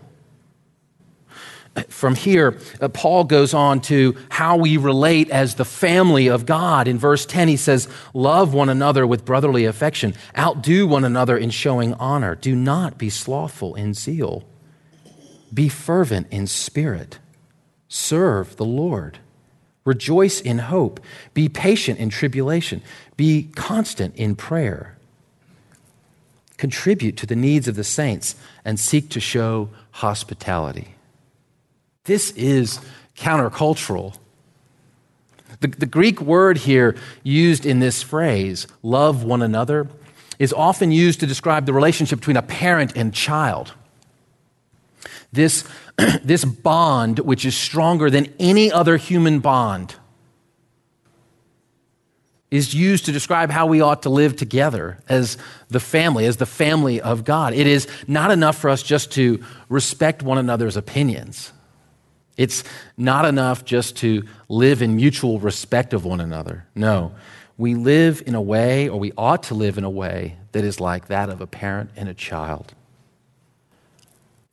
from 1.90 2.16
here, 2.16 2.60
uh, 2.80 2.88
Paul 2.90 3.24
goes 3.24 3.54
on 3.54 3.82
to 3.82 4.16
how 4.30 4.58
we 4.58 4.78
relate 4.78 5.32
as 5.32 5.56
the 5.56 5.66
family 5.66 6.28
of 6.28 6.46
God. 6.46 6.88
In 6.88 7.00
verse 7.00 7.26
10, 7.26 7.48
he 7.48 7.58
says, 7.58 7.88
Love 8.14 8.54
one 8.54 8.70
another 8.70 9.08
with 9.08 9.26
brotherly 9.26 9.66
affection, 9.66 10.14
outdo 10.38 10.86
one 10.86 11.04
another 11.04 11.36
in 11.36 11.50
showing 11.50 11.96
honor. 11.96 12.36
Do 12.36 12.56
not 12.56 12.98
be 12.98 13.10
slothful 13.10 13.74
in 13.74 13.96
zeal, 13.96 14.44
be 15.52 15.68
fervent 15.68 16.28
in 16.30 16.46
spirit, 16.46 17.18
serve 17.88 18.56
the 18.58 18.66
Lord. 18.66 19.20
Rejoice 19.86 20.40
in 20.40 20.60
hope, 20.60 21.02
be 21.34 21.50
patient 21.50 22.00
in 22.00 22.10
tribulation, 22.10 22.82
be 23.18 23.50
constant 23.56 24.16
in 24.16 24.34
prayer. 24.34 24.93
Contribute 26.58 27.18
to 27.18 27.26
the 27.26 27.36
needs 27.36 27.68
of 27.68 27.76
the 27.76 27.84
saints 27.84 28.36
and 28.64 28.80
seek 28.80 29.10
to 29.10 29.20
show 29.20 29.70
hospitality. 29.92 30.96
This 32.06 32.32
is 32.32 32.80
countercultural. 33.18 34.18
The, 35.62 35.68
the 35.68 35.86
Greek 35.86 36.20
word 36.22 36.58
here 36.60 36.96
used 37.24 37.66
in 37.66 37.80
this 37.80 38.04
phrase, 38.04 38.68
love 38.82 39.24
one 39.24 39.42
another, 39.42 39.88
is 40.40 40.52
often 40.52 40.92
used 40.92 41.20
to 41.22 41.28
describe 41.28 41.66
the 41.66 41.74
relationship 41.74 42.20
between 42.20 42.38
a 42.38 42.42
parent 42.42 42.94
and 42.96 43.14
child. 43.14 43.74
This, 45.32 45.68
this 46.24 46.44
bond, 46.44 47.20
which 47.20 47.46
is 47.46 47.56
stronger 47.56 48.10
than 48.10 48.34
any 48.40 48.72
other 48.72 48.98
human 48.98 49.40
bond, 49.40 49.96
is 52.54 52.72
used 52.72 53.06
to 53.06 53.12
describe 53.12 53.50
how 53.50 53.66
we 53.66 53.82
ought 53.82 54.04
to 54.04 54.12
live 54.12 54.36
together 54.36 55.00
as 55.10 55.40
the 55.70 55.80
family, 55.80 56.28
as 56.28 56.38
the 56.38 56.46
family 56.46 57.02
of 57.02 57.24
God. 57.24 57.52
It 57.52 57.66
is 57.66 57.88
not 58.08 58.30
enough 58.30 58.60
for 58.60 58.70
us 58.70 58.84
just 58.84 59.12
to 59.14 59.44
respect 59.70 60.22
one 60.22 60.38
another's 60.38 60.78
opinions. 60.78 61.52
It's 62.38 62.64
not 62.96 63.26
enough 63.26 63.66
just 63.66 63.98
to 63.98 64.28
live 64.50 64.84
in 64.84 64.96
mutual 64.96 65.40
respect 65.40 65.94
of 65.94 66.06
one 66.06 66.20
another. 66.20 66.68
No, 66.76 67.16
we 67.58 67.74
live 67.74 68.22
in 68.28 68.36
a 68.36 68.42
way, 68.42 68.88
or 68.88 69.00
we 69.00 69.12
ought 69.18 69.42
to 69.44 69.56
live 69.56 69.80
in 69.80 69.84
a 69.84 69.90
way, 69.90 70.38
that 70.52 70.64
is 70.64 70.80
like 70.80 71.08
that 71.08 71.30
of 71.30 71.42
a 71.42 71.48
parent 71.48 71.90
and 71.96 72.08
a 72.08 72.14
child. 72.14 72.76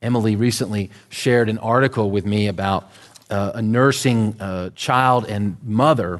Emily 0.00 0.37
recently 0.37 0.90
shared 1.11 1.50
an 1.50 1.59
article 1.59 2.11
with 2.11 2.25
me 2.25 2.47
about 2.47 2.90
uh, 3.28 3.52
a 3.57 3.61
nursing 3.61 4.40
uh, 4.40 4.71
child 4.71 5.26
and 5.26 5.59
mother, 5.62 6.19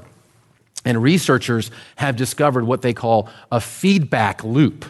and 0.85 1.03
researchers 1.03 1.71
have 1.97 2.17
discovered 2.17 2.65
what 2.65 2.83
they 2.83 2.95
call 2.95 3.29
a 3.53 3.61
feedback 3.61 4.43
loop 4.45 4.85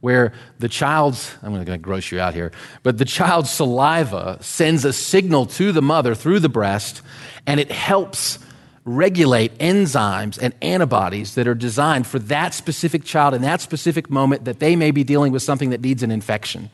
where 0.00 0.32
the 0.58 0.68
child's, 0.68 1.32
I'm 1.44 1.52
going 1.52 1.64
to 1.64 1.78
gross 1.78 2.10
you 2.10 2.18
out 2.18 2.34
here, 2.34 2.50
but 2.82 2.98
the 2.98 3.04
child's 3.04 3.50
saliva 3.50 4.36
sends 4.40 4.84
a 4.84 4.92
signal 4.92 5.46
to 5.46 5.70
the 5.70 5.80
mother 5.80 6.16
through 6.16 6.40
the 6.40 6.48
breast, 6.48 7.02
and 7.46 7.60
it 7.60 7.70
helps 7.70 8.40
regulate 8.84 9.56
enzymes 9.58 10.38
and 10.42 10.52
antibodies 10.60 11.36
that 11.36 11.46
are 11.46 11.54
designed 11.54 12.04
for 12.04 12.18
that 12.18 12.52
specific 12.52 13.04
child 13.04 13.32
in 13.32 13.42
that 13.42 13.60
specific 13.60 14.10
moment 14.10 14.44
that 14.44 14.58
they 14.58 14.74
may 14.74 14.90
be 14.90 15.04
dealing 15.04 15.30
with 15.30 15.42
something 15.42 15.70
that 15.70 15.80
needs 15.80 16.02
an 16.02 16.10
infection. 16.10 16.68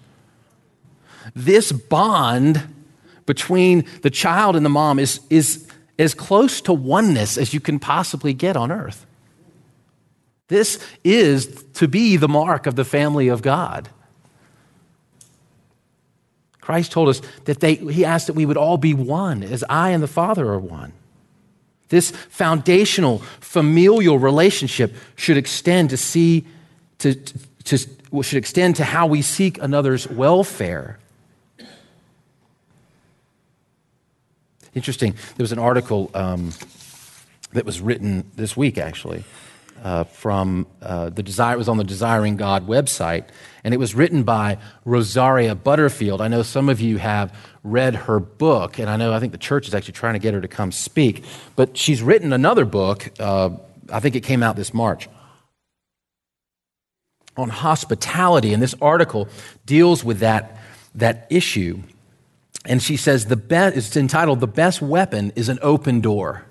This 1.35 1.71
bond 1.71 2.67
between 3.26 3.85
the 4.00 4.09
child 4.09 4.57
and 4.57 4.64
the 4.64 4.71
mom 4.71 4.99
is, 4.99 5.21
is 5.28 5.67
as 5.99 6.14
close 6.14 6.61
to 6.62 6.73
oneness 6.73 7.37
as 7.37 7.52
you 7.52 7.61
can 7.61 7.78
possibly 7.78 8.33
get 8.33 8.57
on 8.57 8.71
earth. 8.71 9.07
This 10.49 10.83
is 11.05 11.64
to 11.75 11.88
be 11.88 12.17
the 12.17 12.28
mark 12.28 12.67
of 12.67 12.76
the 12.76 12.85
family 12.85 13.28
of 13.28 13.43
God. 13.43 13.88
Christ 16.61 16.93
told 16.93 17.09
us 17.09 17.23
that 17.45 17.61
they, 17.61 17.75
he 17.76 18.05
asked 18.05 18.26
that 18.26 18.35
we 18.35 18.47
would 18.47 18.57
all 18.57 18.76
be 18.76 18.95
one, 18.95 19.43
as 19.43 19.64
I 19.69 19.90
and 19.90 20.02
the 20.02 20.09
Father 20.09 20.49
are 20.49 20.59
one. 20.59 20.93
This 21.88 22.11
foundational 22.11 23.19
familial 23.40 24.19
relationship 24.19 24.95
should 25.17 25.38
extend 25.38 25.90
to 25.90 25.97
see 25.97 26.47
to, 26.99 27.14
to, 27.14 27.78
should 28.23 28.38
extend 28.38 28.76
to 28.76 28.85
how 28.85 29.07
we 29.07 29.23
seek 29.23 29.59
another's 29.62 30.09
welfare. 30.09 30.99
Interesting. 34.78 35.16
There 35.37 35.42
was 35.42 35.50
an 35.50 35.58
article 35.58 36.08
um, 36.14 36.52
that 37.52 37.64
was 37.64 37.80
written 37.80 38.30
this 38.37 38.56
week, 38.56 38.78
actually, 38.78 39.25
uh, 39.82 40.04
from 40.04 40.68
uh, 40.80 41.11
the 41.11 41.25
desire. 41.25 41.56
It 41.56 41.58
was 41.58 41.68
on 41.68 41.78
the 41.78 41.82
Desiring 41.82 42.37
God 42.37 42.68
website, 42.68 43.25
and 43.64 43.75
it 43.75 43.78
was 43.78 43.97
written 43.97 44.23
by 44.23 44.58
Rosaria 44.85 45.56
Butterfield. 45.56 46.20
I 46.20 46.28
know 46.28 46.44
some 46.44 46.68
of 46.68 46.80
you 46.80 46.99
have 46.99 47.37
read 47.64 47.97
her 47.97 48.20
book, 48.20 48.78
and 48.78 48.88
I 48.88 48.97
know 48.97 49.12
I 49.12 49.18
think 49.18 49.32
the 49.32 49.38
church 49.38 49.66
is 49.66 49.75
actually 49.75 49.94
trying 49.94 50.14
to 50.14 50.20
get 50.20 50.32
her 50.32 50.40
to 50.40 50.47
come 50.47 50.70
speak. 50.70 51.25
But 51.56 51.76
she's 51.76 52.00
written 52.00 52.32
another 52.32 52.64
book. 52.64 53.11
Uh, 53.18 53.50
I 53.92 53.99
think 53.99 54.14
it 54.14 54.20
came 54.20 54.44
out 54.44 54.54
this 54.54 54.73
March 54.73 55.08
on 57.37 57.49
hospitality, 57.49 58.54
and 58.54 58.62
this 58.62 58.76
article 58.80 59.26
deals 59.66 60.04
with 60.04 60.20
that 60.20 60.56
that 60.94 61.26
issue. 61.30 61.82
And 62.68 62.80
she 62.80 62.96
says 62.96 63.26
the 63.26 63.37
best. 63.37 63.76
It's 63.76 63.96
entitled 63.96 64.38
"The 64.38 64.46
Best 64.46 64.80
Weapon 64.80 65.32
Is 65.34 65.48
an 65.48 65.58
Open 65.62 66.00
Door." 66.00 66.44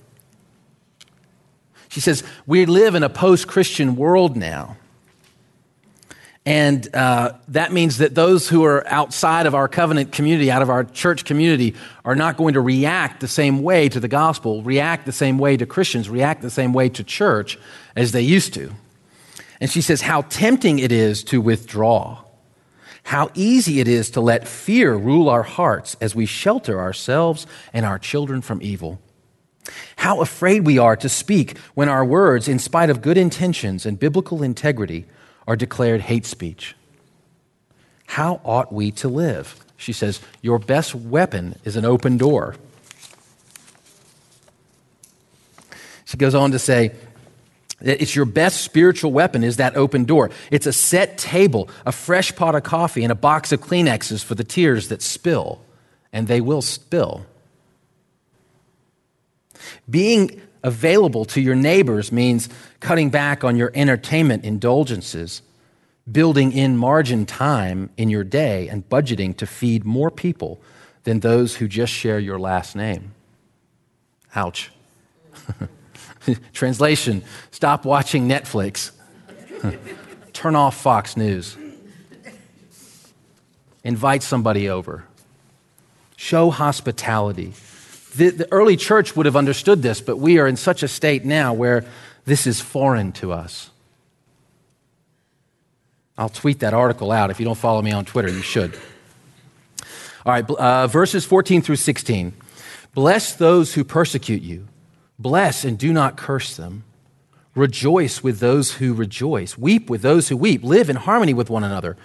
She 1.89 2.01
says, 2.01 2.24
We 2.45 2.65
live 2.65 2.95
in 2.95 3.03
a 3.03 3.09
post 3.09 3.47
Christian 3.47 3.95
world 3.95 4.36
now. 4.36 4.77
And 6.45 6.88
uh, 6.95 7.33
that 7.50 7.74
means 7.74 7.97
that 7.97 8.15
those 8.15 8.47
who 8.47 8.63
are 8.63 8.88
outside 8.88 9.47
of 9.47 9.55
our 9.55 9.67
covenant 9.67 10.13
community, 10.13 10.50
out 10.50 10.62
of 10.62 10.69
our 10.69 10.86
church 10.86 11.25
community, 11.25 11.75
are 12.05 12.15
not 12.15 12.38
going 12.38 12.53
to 12.53 12.62
react 12.62 13.19
the 13.19 13.27
same 13.27 13.63
way 13.63 13.89
to 13.89 14.00
the 14.00 14.07
gospel, 14.07 14.63
react 14.63 15.05
the 15.05 15.12
same 15.12 15.39
way 15.39 15.57
to 15.57 15.65
Christians, 15.65 16.09
react 16.09 16.41
the 16.41 16.50
same 16.50 16.71
way 16.71 16.88
to 16.89 17.03
church 17.03 17.59
as 17.95 18.13
they 18.13 18.21
used 18.21 18.53
to. 18.53 18.71
And 19.59 19.69
she 19.69 19.81
says, 19.81 20.01
How 20.01 20.21
tempting 20.21 20.79
it 20.79 20.91
is 20.91 21.24
to 21.25 21.41
withdraw. 21.41 22.24
How 23.07 23.31
easy 23.35 23.79
it 23.79 23.87
is 23.87 24.11
to 24.11 24.19
let 24.19 24.49
fear 24.49 24.93
rule 24.93 25.29
our 25.29 25.41
hearts 25.41 25.95
as 26.01 26.13
we 26.13 26.25
shelter 26.25 26.81
ourselves 26.81 27.47
and 27.71 27.85
our 27.85 27.97
children 27.97 28.41
from 28.41 28.61
evil. 28.61 28.99
How 29.95 30.19
afraid 30.19 30.65
we 30.65 30.77
are 30.77 30.97
to 30.97 31.07
speak 31.07 31.57
when 31.73 31.87
our 31.87 32.03
words, 32.03 32.49
in 32.49 32.59
spite 32.59 32.89
of 32.89 33.01
good 33.01 33.17
intentions 33.17 33.85
and 33.85 33.97
biblical 33.97 34.43
integrity, 34.43 35.05
are 35.47 35.55
declared 35.55 36.01
hate 36.01 36.25
speech. 36.25 36.75
How 38.07 38.41
ought 38.43 38.73
we 38.73 38.91
to 38.91 39.07
live? 39.07 39.55
She 39.77 39.93
says, 39.93 40.19
Your 40.41 40.59
best 40.59 40.93
weapon 40.93 41.57
is 41.63 41.77
an 41.77 41.85
open 41.85 42.17
door. 42.17 42.57
She 46.03 46.17
goes 46.17 46.35
on 46.35 46.51
to 46.51 46.59
say, 46.59 46.93
it's 47.79 48.15
your 48.15 48.25
best 48.25 48.62
spiritual 48.62 49.12
weapon 49.12 49.43
is 49.43 49.57
that 49.57 49.75
open 49.75 50.05
door. 50.05 50.31
It's 50.51 50.65
a 50.65 50.74
set 50.74 51.17
table, 51.17 51.69
a 51.86 51.91
fresh 51.91 52.36
pot 52.36 52.55
of 52.55 52.63
coffee, 52.63 53.03
and 53.03 53.12
a 53.12 53.15
box 53.15 53.51
of 53.51 53.62
Kleenexes 53.62 54.24
for 54.24 54.36
the 54.36 54.43
tears 54.43 54.88
that 54.88 55.01
spill, 55.01 55.62
and 56.12 56.27
they 56.27 56.41
will 56.41 56.63
spill. 56.63 57.25
Being 59.89 60.41
available 60.63 61.25
to 61.25 61.41
your 61.41 61.55
neighbors 61.55 62.12
means 62.12 62.50
cutting 62.79 63.10
back 63.10 63.43
on 63.43 63.55
your 63.57 63.72
entertainment 63.75 64.44
indulgences, 64.44 65.44
building 66.11 66.51
in 66.51 66.77
margin 66.77 67.25
time 67.25 67.92
in 67.96 68.09
your 68.09 68.24
day, 68.24 68.68
and 68.70 68.90
budgeting 68.90 69.37
to 69.37 69.46
feed 69.46 69.85
more 69.85 70.09
people 70.09 70.59
than 71.03 71.20
those 71.20 71.57
who 71.57 71.68
just 71.68 71.94
share 71.94 72.20
your 72.20 72.40
last 72.40 72.75
name. 72.75 73.13
Ouch. 74.35 74.72
Translation 76.53 77.24
Stop 77.51 77.85
watching 77.85 78.27
Netflix. 78.27 78.92
Turn 80.33 80.55
off 80.55 80.79
Fox 80.79 81.18
News. 81.18 81.57
Invite 83.83 84.22
somebody 84.22 84.70
over. 84.70 85.05
Show 86.16 86.50
hospitality. 86.50 87.53
The, 88.16 88.29
the 88.29 88.51
early 88.51 88.77
church 88.77 89.16
would 89.16 89.25
have 89.25 89.35
understood 89.35 89.81
this, 89.81 90.01
but 90.01 90.18
we 90.18 90.40
are 90.40 90.48
in 90.48 90.55
such 90.55 90.83
a 90.83 90.87
state 90.87 91.25
now 91.25 91.53
where 91.53 91.85
this 92.25 92.46
is 92.46 92.59
foreign 92.59 93.11
to 93.13 93.31
us. 93.31 93.70
I'll 96.18 96.29
tweet 96.29 96.59
that 96.59 96.74
article 96.74 97.11
out. 97.11 97.29
If 97.29 97.40
you 97.40 97.46
don't 97.46 97.57
follow 97.57 97.81
me 97.81 97.92
on 97.92 98.05
Twitter, 98.05 98.29
you 98.29 98.42
should. 98.42 98.77
All 100.25 100.33
right, 100.33 100.50
uh, 100.50 100.87
verses 100.87 101.25
14 101.25 101.61
through 101.61 101.75
16. 101.75 102.33
Bless 102.94 103.33
those 103.33 103.75
who 103.75 103.83
persecute 103.83 104.42
you, 104.42 104.68
bless 105.20 105.64
and 105.64 105.77
do 105.77 105.92
not 105.94 106.18
curse 106.18 106.56
them. 106.56 106.84
Rejoice 107.56 108.22
with 108.22 108.40
those 108.40 108.74
who 108.74 108.94
rejoice, 108.94 109.58
weep 109.58 109.90
with 109.90 110.01
those 110.01 110.30
who 110.30 110.38
weep, 110.38 110.64
live 110.64 110.90
in 110.90 110.96
harmony 110.96 111.34
with 111.34 111.50
one 111.50 111.64
another. 111.64 111.98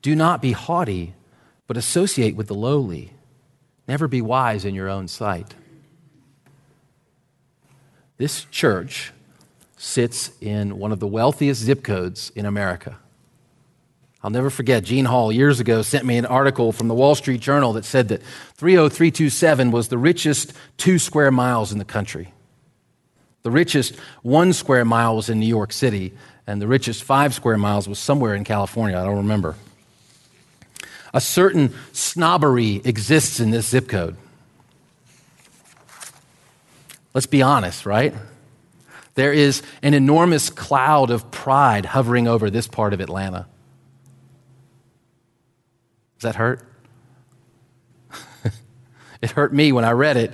Do 0.00 0.14
not 0.14 0.40
be 0.40 0.52
haughty, 0.52 1.14
but 1.66 1.76
associate 1.76 2.34
with 2.34 2.46
the 2.46 2.54
lowly. 2.54 3.12
Never 3.86 4.08
be 4.08 4.22
wise 4.22 4.64
in 4.64 4.74
your 4.74 4.88
own 4.88 5.06
sight. 5.08 5.54
This 8.16 8.44
church 8.50 9.12
sits 9.76 10.30
in 10.40 10.78
one 10.78 10.92
of 10.92 11.00
the 11.00 11.06
wealthiest 11.06 11.60
zip 11.60 11.84
codes 11.84 12.32
in 12.34 12.46
America. 12.46 12.96
I'll 14.22 14.30
never 14.30 14.50
forget, 14.50 14.82
Gene 14.82 15.04
Hall 15.04 15.30
years 15.30 15.60
ago 15.60 15.82
sent 15.82 16.04
me 16.04 16.16
an 16.16 16.26
article 16.26 16.72
from 16.72 16.88
the 16.88 16.94
Wall 16.94 17.14
Street 17.14 17.40
Journal 17.40 17.74
that 17.74 17.84
said 17.84 18.08
that 18.08 18.22
30327 18.54 19.70
was 19.70 19.88
the 19.88 19.98
richest 19.98 20.52
two 20.78 20.98
square 20.98 21.30
miles 21.30 21.70
in 21.70 21.78
the 21.78 21.84
country. 21.84 22.32
The 23.46 23.52
richest 23.52 23.94
one 24.22 24.52
square 24.52 24.84
mile 24.84 25.14
was 25.14 25.30
in 25.30 25.38
New 25.38 25.46
York 25.46 25.72
City, 25.72 26.12
and 26.48 26.60
the 26.60 26.66
richest 26.66 27.04
five 27.04 27.32
square 27.32 27.56
miles 27.56 27.88
was 27.88 28.00
somewhere 28.00 28.34
in 28.34 28.42
California. 28.42 28.98
I 28.98 29.04
don't 29.04 29.18
remember. 29.18 29.54
A 31.14 31.20
certain 31.20 31.72
snobbery 31.92 32.82
exists 32.84 33.38
in 33.38 33.52
this 33.52 33.68
zip 33.68 33.86
code. 33.86 34.16
Let's 37.14 37.28
be 37.28 37.40
honest, 37.40 37.86
right? 37.86 38.12
There 39.14 39.32
is 39.32 39.62
an 39.80 39.94
enormous 39.94 40.50
cloud 40.50 41.10
of 41.10 41.30
pride 41.30 41.86
hovering 41.86 42.26
over 42.26 42.50
this 42.50 42.66
part 42.66 42.94
of 42.94 43.00
Atlanta. 43.00 43.46
Does 46.18 46.22
that 46.22 46.34
hurt? 46.34 46.66
it 49.22 49.30
hurt 49.30 49.54
me 49.54 49.70
when 49.70 49.84
I 49.84 49.92
read 49.92 50.16
it. 50.16 50.32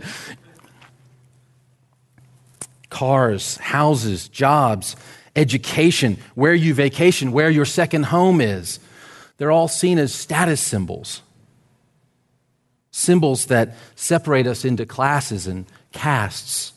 Cars, 2.93 3.57
houses, 3.57 4.29
jobs, 4.29 4.97
education, 5.35 6.19
where 6.35 6.55
you 6.55 6.75
vacation, 6.75 7.33
where 7.33 7.49
your 7.49 7.65
second 7.65 8.05
home 8.05 8.39
is, 8.39 8.79
they're 9.39 9.51
all 9.51 9.67
seen 9.67 9.99
as 9.99 10.15
status 10.15 10.61
symbols, 10.61 11.23
symbols 12.91 13.47
that 13.47 13.75
separate 13.97 14.47
us 14.47 14.67
into 14.67 14.85
classes 14.85 15.47
and 15.47 15.65
castes. 15.93 16.75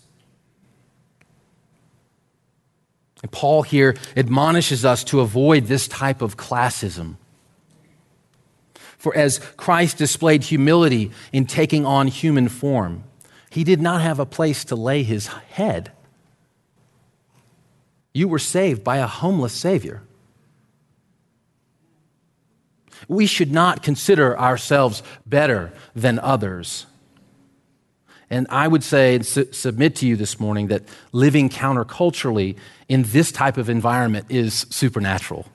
And 3.21 3.29
Paul 3.29 3.63
here 3.63 3.97
admonishes 4.15 4.85
us 4.85 5.03
to 5.05 5.19
avoid 5.19 5.65
this 5.65 5.85
type 5.89 6.21
of 6.21 6.37
classism. 6.37 7.17
For 8.97 9.13
as 9.17 9.39
Christ 9.57 9.97
displayed 9.97 10.45
humility 10.45 11.11
in 11.33 11.45
taking 11.45 11.85
on 11.85 12.07
human 12.07 12.47
form, 12.47 13.03
he 13.49 13.65
did 13.65 13.81
not 13.81 14.01
have 14.01 14.19
a 14.19 14.25
place 14.25 14.63
to 14.65 14.77
lay 14.77 15.03
his 15.03 15.27
head. 15.27 15.91
You 18.15 18.29
were 18.29 18.39
saved 18.39 18.81
by 18.81 18.97
a 18.99 19.07
homeless 19.07 19.51
Savior. 19.51 20.01
We 23.09 23.25
should 23.25 23.51
not 23.51 23.83
consider 23.83 24.39
ourselves 24.39 25.03
better 25.25 25.73
than 25.93 26.19
others. 26.19 26.85
And 28.29 28.47
I 28.49 28.69
would 28.69 28.85
say 28.85 29.15
and 29.15 29.25
su- 29.25 29.51
submit 29.51 29.97
to 29.97 30.07
you 30.07 30.15
this 30.15 30.39
morning 30.39 30.67
that 30.67 30.83
living 31.11 31.49
counterculturally 31.49 32.55
in 32.87 33.03
this 33.03 33.33
type 33.33 33.57
of 33.57 33.69
environment 33.69 34.27
is 34.29 34.65
supernatural. 34.69 35.47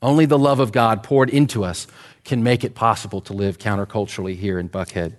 Only 0.00 0.24
the 0.24 0.38
love 0.38 0.60
of 0.60 0.72
God 0.72 1.02
poured 1.02 1.28
into 1.28 1.62
us 1.62 1.86
can 2.24 2.42
make 2.42 2.64
it 2.64 2.74
possible 2.74 3.20
to 3.20 3.34
live 3.34 3.58
counterculturally 3.58 4.34
here 4.34 4.58
in 4.58 4.70
Buckhead. 4.70 5.12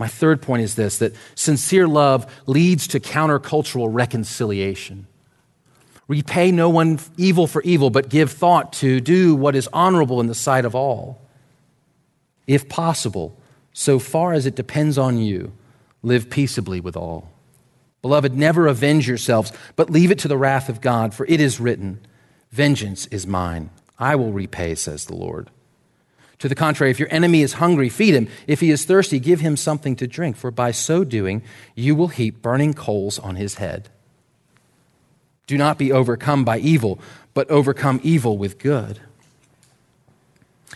My 0.00 0.08
third 0.08 0.40
point 0.40 0.62
is 0.62 0.76
this 0.76 0.96
that 0.98 1.12
sincere 1.34 1.86
love 1.86 2.42
leads 2.46 2.88
to 2.88 3.00
countercultural 3.00 3.88
reconciliation. 3.92 5.06
Repay 6.08 6.50
no 6.50 6.70
one 6.70 6.98
evil 7.18 7.46
for 7.46 7.60
evil, 7.62 7.90
but 7.90 8.08
give 8.08 8.32
thought 8.32 8.72
to 8.72 9.00
do 9.00 9.34
what 9.34 9.54
is 9.54 9.68
honorable 9.74 10.18
in 10.18 10.26
the 10.26 10.34
sight 10.34 10.64
of 10.64 10.74
all. 10.74 11.20
If 12.46 12.66
possible, 12.66 13.38
so 13.74 13.98
far 13.98 14.32
as 14.32 14.46
it 14.46 14.56
depends 14.56 14.96
on 14.96 15.18
you, 15.18 15.52
live 16.02 16.30
peaceably 16.30 16.80
with 16.80 16.96
all. 16.96 17.30
Beloved, 18.00 18.34
never 18.34 18.66
avenge 18.68 19.06
yourselves, 19.06 19.52
but 19.76 19.90
leave 19.90 20.10
it 20.10 20.18
to 20.20 20.28
the 20.28 20.38
wrath 20.38 20.70
of 20.70 20.80
God, 20.80 21.12
for 21.12 21.26
it 21.26 21.42
is 21.42 21.60
written, 21.60 22.00
Vengeance 22.50 23.06
is 23.08 23.26
mine. 23.26 23.68
I 23.98 24.16
will 24.16 24.32
repay, 24.32 24.74
says 24.76 25.04
the 25.04 25.14
Lord. 25.14 25.50
To 26.40 26.48
the 26.48 26.54
contrary, 26.54 26.90
if 26.90 26.98
your 26.98 27.12
enemy 27.12 27.42
is 27.42 27.54
hungry, 27.54 27.88
feed 27.88 28.14
him. 28.14 28.28
If 28.46 28.60
he 28.60 28.70
is 28.70 28.84
thirsty, 28.84 29.20
give 29.20 29.40
him 29.40 29.56
something 29.56 29.94
to 29.96 30.06
drink, 30.06 30.36
for 30.36 30.50
by 30.50 30.70
so 30.70 31.04
doing, 31.04 31.42
you 31.74 31.94
will 31.94 32.08
heap 32.08 32.42
burning 32.42 32.74
coals 32.74 33.18
on 33.18 33.36
his 33.36 33.56
head. 33.56 33.90
Do 35.46 35.58
not 35.58 35.78
be 35.78 35.92
overcome 35.92 36.44
by 36.44 36.58
evil, 36.58 36.98
but 37.34 37.50
overcome 37.50 38.00
evil 38.02 38.38
with 38.38 38.58
good. 38.58 39.00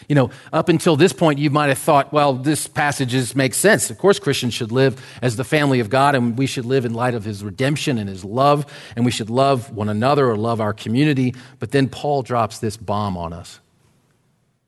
You 0.08 0.14
know, 0.14 0.30
up 0.52 0.68
until 0.68 0.96
this 0.96 1.14
point, 1.14 1.38
you 1.38 1.48
might 1.48 1.68
have 1.68 1.78
thought, 1.78 2.12
well, 2.12 2.34
this 2.34 2.66
passage 2.66 3.34
makes 3.34 3.56
sense. 3.56 3.88
Of 3.88 3.96
course, 3.96 4.18
Christians 4.18 4.52
should 4.52 4.72
live 4.72 5.02
as 5.22 5.36
the 5.36 5.44
family 5.44 5.80
of 5.80 5.88
God, 5.88 6.14
and 6.14 6.36
we 6.36 6.46
should 6.46 6.66
live 6.66 6.84
in 6.84 6.92
light 6.92 7.14
of 7.14 7.24
his 7.24 7.42
redemption 7.42 7.96
and 7.96 8.08
his 8.08 8.22
love, 8.22 8.66
and 8.96 9.04
we 9.06 9.10
should 9.10 9.30
love 9.30 9.70
one 9.70 9.88
another 9.88 10.28
or 10.28 10.36
love 10.36 10.60
our 10.60 10.74
community. 10.74 11.34
But 11.58 11.70
then 11.70 11.88
Paul 11.88 12.22
drops 12.22 12.58
this 12.58 12.76
bomb 12.76 13.16
on 13.16 13.32
us. 13.32 13.60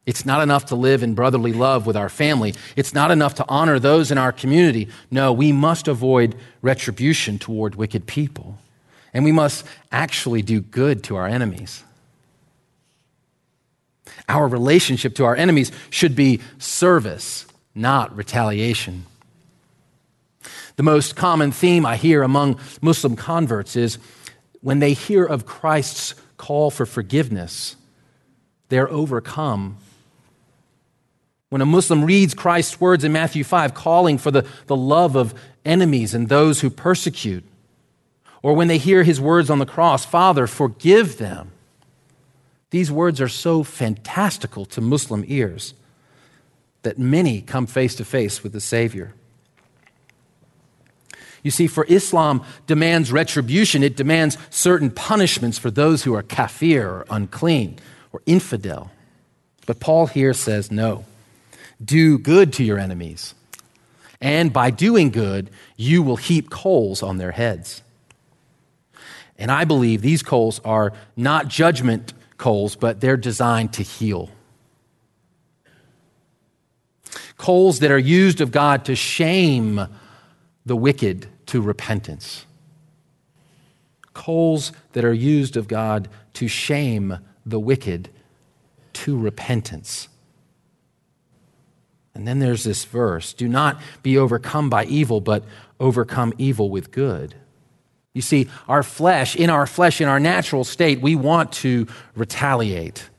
It's 0.06 0.24
not 0.24 0.40
enough 0.40 0.66
to 0.66 0.76
live 0.76 1.02
in 1.02 1.14
brotherly 1.14 1.52
love 1.52 1.84
with 1.84 1.96
our 1.96 2.08
family. 2.08 2.54
It's 2.76 2.94
not 2.94 3.10
enough 3.10 3.34
to 3.34 3.44
honor 3.48 3.80
those 3.80 4.12
in 4.12 4.18
our 4.18 4.30
community. 4.30 4.88
No, 5.10 5.32
we 5.32 5.50
must 5.50 5.88
avoid 5.88 6.36
retribution 6.62 7.40
toward 7.40 7.74
wicked 7.74 8.06
people. 8.06 8.56
And 9.12 9.24
we 9.24 9.32
must 9.32 9.66
actually 9.90 10.42
do 10.42 10.60
good 10.60 11.02
to 11.04 11.16
our 11.16 11.26
enemies. 11.26 11.82
Our 14.28 14.46
relationship 14.46 15.16
to 15.16 15.24
our 15.24 15.34
enemies 15.34 15.72
should 15.90 16.14
be 16.14 16.40
service, 16.58 17.44
not 17.74 18.16
retaliation. 18.16 19.06
The 20.76 20.84
most 20.84 21.16
common 21.16 21.50
theme 21.50 21.84
I 21.84 21.96
hear 21.96 22.22
among 22.22 22.60
Muslim 22.80 23.16
converts 23.16 23.74
is 23.74 23.98
when 24.60 24.78
they 24.78 24.92
hear 24.92 25.24
of 25.24 25.46
Christ's 25.46 26.14
call 26.36 26.70
for 26.70 26.86
forgiveness, 26.86 27.74
they're 28.68 28.90
overcome 28.90 29.78
when 31.48 31.60
a 31.60 31.66
Muslim 31.66 32.04
reads 32.04 32.34
Christ's 32.34 32.80
words 32.80 33.04
in 33.04 33.12
Matthew 33.12 33.44
5, 33.44 33.74
calling 33.74 34.18
for 34.18 34.30
the, 34.30 34.46
the 34.66 34.76
love 34.76 35.14
of 35.16 35.34
enemies 35.64 36.14
and 36.14 36.28
those 36.28 36.60
who 36.60 36.70
persecute, 36.70 37.44
or 38.42 38.54
when 38.54 38.68
they 38.68 38.78
hear 38.78 39.02
his 39.02 39.20
words 39.20 39.50
on 39.50 39.58
the 39.58 39.66
cross, 39.66 40.04
Father, 40.04 40.46
forgive 40.46 41.18
them, 41.18 41.52
these 42.70 42.90
words 42.90 43.20
are 43.20 43.28
so 43.28 43.62
fantastical 43.62 44.64
to 44.66 44.80
Muslim 44.80 45.24
ears 45.26 45.74
that 46.82 46.98
many 46.98 47.40
come 47.40 47.66
face 47.66 47.94
to 47.96 48.04
face 48.04 48.42
with 48.42 48.52
the 48.52 48.60
Savior. 48.60 49.14
You 51.42 51.52
see, 51.52 51.68
for 51.68 51.84
Islam 51.84 52.42
demands 52.66 53.12
retribution, 53.12 53.84
it 53.84 53.96
demands 53.96 54.36
certain 54.50 54.90
punishments 54.90 55.58
for 55.58 55.70
those 55.70 56.02
who 56.02 56.12
are 56.14 56.22
kafir 56.22 56.88
or 56.88 57.06
unclean 57.08 57.78
or 58.12 58.20
infidel. 58.26 58.90
But 59.64 59.78
Paul 59.78 60.06
here 60.08 60.34
says 60.34 60.72
no. 60.72 61.04
Do 61.84 62.18
good 62.18 62.52
to 62.54 62.64
your 62.64 62.78
enemies, 62.78 63.34
and 64.20 64.52
by 64.52 64.70
doing 64.70 65.10
good, 65.10 65.50
you 65.76 66.02
will 66.02 66.16
heap 66.16 66.50
coals 66.50 67.02
on 67.02 67.18
their 67.18 67.32
heads. 67.32 67.82
And 69.38 69.50
I 69.50 69.64
believe 69.64 70.00
these 70.00 70.22
coals 70.22 70.60
are 70.64 70.92
not 71.16 71.48
judgment 71.48 72.14
coals, 72.38 72.76
but 72.76 73.00
they're 73.00 73.18
designed 73.18 73.74
to 73.74 73.82
heal. 73.82 74.30
Coals 77.36 77.80
that 77.80 77.90
are 77.90 77.98
used 77.98 78.40
of 78.40 78.50
God 78.50 78.84
to 78.86 78.94
shame 78.94 79.86
the 80.64 80.76
wicked 80.76 81.26
to 81.46 81.60
repentance. 81.60 82.46
Coals 84.14 84.72
that 84.92 85.04
are 85.04 85.12
used 85.12 85.56
of 85.56 85.68
God 85.68 86.08
to 86.34 86.48
shame 86.48 87.18
the 87.44 87.60
wicked 87.60 88.08
to 88.94 89.18
repentance. 89.18 90.08
And 92.16 92.26
then 92.26 92.38
there's 92.38 92.64
this 92.64 92.86
verse 92.86 93.34
do 93.34 93.46
not 93.46 93.78
be 94.02 94.16
overcome 94.16 94.70
by 94.70 94.86
evil, 94.86 95.20
but 95.20 95.44
overcome 95.78 96.32
evil 96.38 96.70
with 96.70 96.90
good. 96.90 97.34
You 98.14 98.22
see, 98.22 98.48
our 98.66 98.82
flesh, 98.82 99.36
in 99.36 99.50
our 99.50 99.66
flesh, 99.66 100.00
in 100.00 100.08
our 100.08 100.18
natural 100.18 100.64
state, 100.64 101.02
we 101.02 101.14
want 101.14 101.52
to 101.52 101.86
retaliate. 102.14 103.10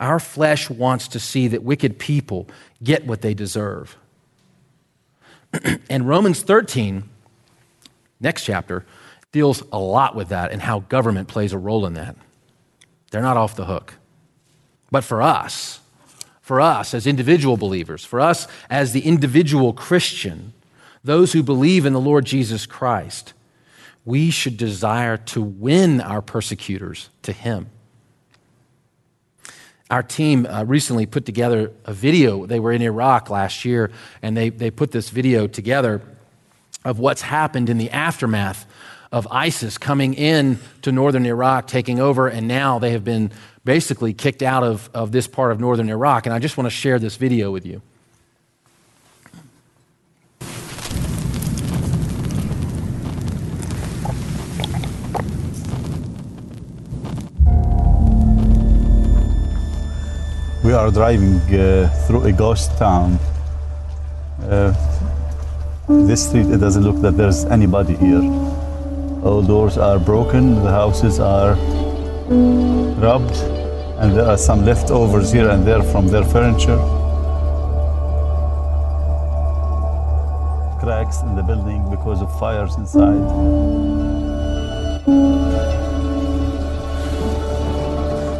Our 0.00 0.18
flesh 0.18 0.68
wants 0.68 1.06
to 1.08 1.20
see 1.20 1.46
that 1.48 1.62
wicked 1.62 1.96
people 1.96 2.48
get 2.82 3.06
what 3.06 3.22
they 3.22 3.32
deserve. 3.32 3.96
and 5.88 6.08
Romans 6.08 6.42
13, 6.42 7.08
next 8.18 8.44
chapter, 8.44 8.84
deals 9.30 9.62
a 9.70 9.78
lot 9.78 10.16
with 10.16 10.30
that 10.30 10.50
and 10.50 10.60
how 10.60 10.80
government 10.80 11.28
plays 11.28 11.52
a 11.52 11.58
role 11.58 11.86
in 11.86 11.94
that. 11.94 12.16
They're 13.12 13.22
not 13.22 13.36
off 13.36 13.54
the 13.54 13.66
hook. 13.66 13.94
But 14.90 15.04
for 15.04 15.22
us, 15.22 15.78
for 16.46 16.60
us 16.60 16.94
as 16.94 17.08
individual 17.08 17.56
believers, 17.56 18.04
for 18.04 18.20
us 18.20 18.46
as 18.70 18.92
the 18.92 19.00
individual 19.00 19.72
Christian, 19.72 20.52
those 21.02 21.32
who 21.32 21.42
believe 21.42 21.84
in 21.84 21.92
the 21.92 21.98
Lord 21.98 22.24
Jesus 22.24 22.66
Christ, 22.66 23.34
we 24.04 24.30
should 24.30 24.56
desire 24.56 25.16
to 25.16 25.42
win 25.42 26.00
our 26.00 26.22
persecutors 26.22 27.08
to 27.22 27.32
Him. 27.32 27.68
Our 29.90 30.04
team 30.04 30.46
uh, 30.46 30.62
recently 30.62 31.04
put 31.04 31.26
together 31.26 31.72
a 31.84 31.92
video. 31.92 32.46
They 32.46 32.60
were 32.60 32.70
in 32.70 32.80
Iraq 32.80 33.28
last 33.28 33.64
year, 33.64 33.90
and 34.22 34.36
they, 34.36 34.50
they 34.50 34.70
put 34.70 34.92
this 34.92 35.10
video 35.10 35.48
together 35.48 36.00
of 36.84 37.00
what's 37.00 37.22
happened 37.22 37.68
in 37.68 37.76
the 37.76 37.90
aftermath 37.90 38.66
of 39.12 39.26
ISIS 39.30 39.78
coming 39.78 40.14
in 40.14 40.58
to 40.82 40.92
northern 40.92 41.26
Iraq, 41.26 41.66
taking 41.66 42.00
over, 42.00 42.28
and 42.28 42.48
now 42.48 42.78
they 42.78 42.90
have 42.90 43.04
been 43.04 43.30
basically 43.64 44.12
kicked 44.14 44.42
out 44.42 44.62
of, 44.62 44.88
of 44.94 45.12
this 45.12 45.26
part 45.26 45.52
of 45.52 45.60
northern 45.60 45.88
Iraq. 45.88 46.26
And 46.26 46.34
I 46.34 46.38
just 46.38 46.56
want 46.56 46.66
to 46.66 46.70
share 46.70 46.98
this 46.98 47.16
video 47.16 47.50
with 47.50 47.66
you. 47.66 47.82
We 60.66 60.72
are 60.72 60.90
driving 60.90 61.36
uh, 61.54 61.88
through 62.08 62.24
a 62.24 62.32
ghost 62.32 62.76
town. 62.76 63.20
Uh, 64.42 64.74
this 65.88 66.28
street, 66.28 66.46
it 66.46 66.58
doesn't 66.58 66.82
look 66.82 67.00
that 67.02 67.16
there's 67.16 67.44
anybody 67.44 67.94
here. 67.94 68.20
All 69.26 69.42
doors 69.42 69.76
are 69.76 69.98
broken, 69.98 70.62
the 70.62 70.70
houses 70.70 71.18
are 71.18 71.54
rubbed 73.04 73.36
and 73.98 74.16
there 74.16 74.24
are 74.24 74.38
some 74.38 74.64
leftovers 74.64 75.32
here 75.32 75.48
and 75.48 75.66
there 75.66 75.82
from 75.82 76.06
their 76.06 76.22
furniture. 76.22 76.78
Cracks 80.78 81.22
in 81.22 81.34
the 81.34 81.42
building 81.42 81.90
because 81.90 82.22
of 82.22 82.38
fires 82.38 82.76
inside. 82.76 83.26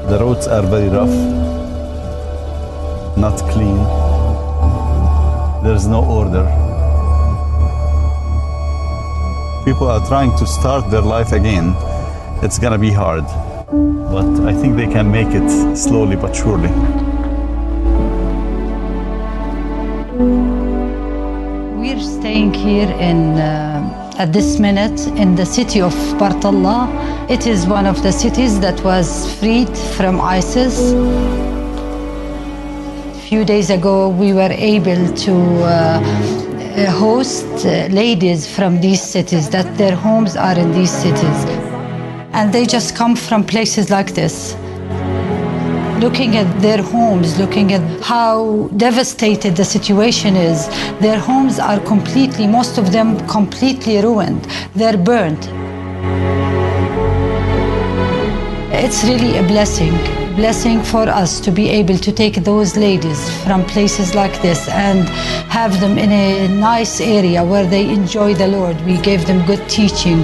The 0.09 0.18
roads 0.20 0.46
are 0.46 0.62
very 0.62 0.88
rough, 0.88 1.16
not 3.16 3.37
clean. 3.51 3.79
There's 5.64 5.88
no 5.88 6.05
order. 6.05 6.65
People 9.66 9.88
are 9.88 10.07
trying 10.07 10.35
to 10.38 10.46
start 10.46 10.90
their 10.90 11.02
life 11.02 11.33
again. 11.33 11.74
It's 12.42 12.59
gonna 12.59 12.79
be 12.79 12.92
hard 12.92 13.24
but 14.16 14.40
I 14.46 14.55
think 14.55 14.76
they 14.76 14.87
can 14.87 15.11
make 15.11 15.29
it 15.31 15.76
slowly 15.76 16.16
but 16.16 16.35
surely. 16.35 16.70
We're 21.81 22.00
staying 22.00 22.55
here 22.55 22.88
in 23.09 23.38
uh, 23.38 24.14
at 24.18 24.33
this 24.33 24.59
minute 24.59 24.98
in 25.22 25.35
the 25.35 25.44
city 25.44 25.81
of 25.81 25.94
Bartella. 26.20 26.88
It 27.29 27.46
is 27.46 27.66
one 27.66 27.87
of 27.87 28.02
the 28.02 28.12
cities 28.12 28.61
that 28.61 28.83
was 28.85 29.09
freed 29.38 29.76
from 29.96 30.20
ISIS. 30.20 30.92
A 33.12 33.20
few 33.29 33.44
days 33.44 33.68
ago, 33.70 34.09
we 34.09 34.33
were 34.33 34.55
able 34.74 35.12
to 35.24 35.35
uh, 35.64 36.45
host 36.85 37.47
uh, 37.65 37.89
ladies 37.91 38.47
from 38.47 38.81
these 38.81 39.03
cities 39.03 39.49
that 39.49 39.79
their 39.79 39.97
homes 39.97 40.37
are 40.37 40.59
in 40.59 40.73
these 40.73 40.91
cities 40.91 41.45
and 42.33 42.53
they 42.53 42.67
just 42.67 42.95
come 42.95 43.17
from 43.17 43.45
places 43.45 43.89
like 43.91 44.15
this. 44.15 44.55
looking 46.01 46.37
at 46.37 46.61
their 46.61 46.83
homes, 46.83 47.39
looking 47.39 47.73
at 47.73 47.83
how 48.03 48.69
devastated 48.77 49.57
the 49.57 49.65
situation 49.65 50.37
is. 50.37 50.69
Their 51.01 51.19
homes 51.19 51.59
are 51.59 51.81
completely, 51.81 52.47
most 52.47 52.77
of 52.77 52.93
them 52.93 53.19
completely 53.27 54.03
ruined. 54.03 54.45
They're 54.75 54.99
burned. 54.99 55.49
It's 58.73 59.05
really 59.05 59.39
a 59.39 59.43
blessing, 59.43 59.95
blessing 60.37 60.83
for 60.83 61.09
us 61.09 61.40
to 61.40 61.51
be 61.51 61.70
able 61.70 61.96
to 61.96 62.12
take 62.12 62.35
those 62.44 62.77
ladies 62.77 63.18
from 63.42 63.64
places 63.64 64.14
like 64.14 64.42
this 64.42 64.68
and 64.68 65.09
have 65.49 65.81
them 65.81 65.96
in 65.96 66.12
a 66.12 66.46
nice 66.49 67.01
area 67.01 67.42
where 67.42 67.66
they 67.66 67.88
enjoy 67.88 68.35
the 68.35 68.46
Lord. 68.46 68.79
We 68.83 68.99
gave 69.01 69.27
them 69.27 69.46
good 69.46 69.66
teaching. 69.68 70.22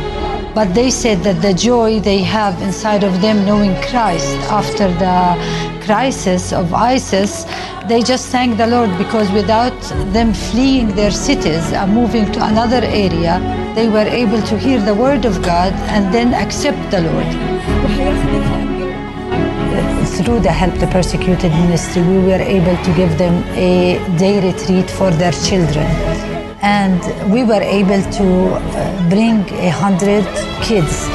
But 0.55 0.75
they 0.75 0.91
said 0.91 1.23
that 1.25 1.41
the 1.41 1.55
joy 1.55 2.01
they 2.01 2.19
have 2.19 2.61
inside 2.61 3.05
of 3.05 3.23
them 3.23 3.47
knowing 3.47 3.75
Christ 3.85 4.37
after 4.61 4.89
the 5.05 5.19
crisis 5.87 6.53
of 6.53 6.75
ISIS, 6.75 7.45
they 7.89 8.03
just 8.03 8.29
thank 8.29 8.59
the 8.59 8.67
Lord 8.67 8.91
because 8.99 9.33
without 9.33 9.81
them 10.13 10.35
fleeing 10.35 10.95
their 10.95 11.11
cities 11.11 11.73
and 11.73 11.95
moving 11.95 12.31
to 12.33 12.45
another 12.45 12.83
area, 12.85 13.41
they 13.75 13.89
were 13.89 14.09
able 14.23 14.43
to 14.43 14.59
hear 14.59 14.79
the 14.79 14.95
word 14.95 15.25
of 15.25 15.43
God 15.43 15.73
and 15.89 16.13
then 16.13 16.35
accept 16.35 16.91
the 16.91 17.01
Lord. 17.01 18.32
Through 20.17 20.41
the 20.41 20.53
Help 20.53 20.75
the 20.79 20.87
Persecuted 20.89 21.53
ministry, 21.53 22.03
we 22.03 22.19
were 22.19 22.43
able 22.57 22.77
to 22.85 22.95
give 22.95 23.17
them 23.17 23.43
a 23.57 23.97
day 24.19 24.45
retreat 24.47 24.91
for 24.91 25.11
their 25.11 25.33
children. 25.33 25.87
And 26.61 27.01
we 27.33 27.45
were 27.45 27.63
able 27.63 28.03
to 28.19 28.27
uh, 28.53 29.09
bring 29.09 29.41
a 29.59 29.71
hundred 29.71 30.27
kids 30.61 31.09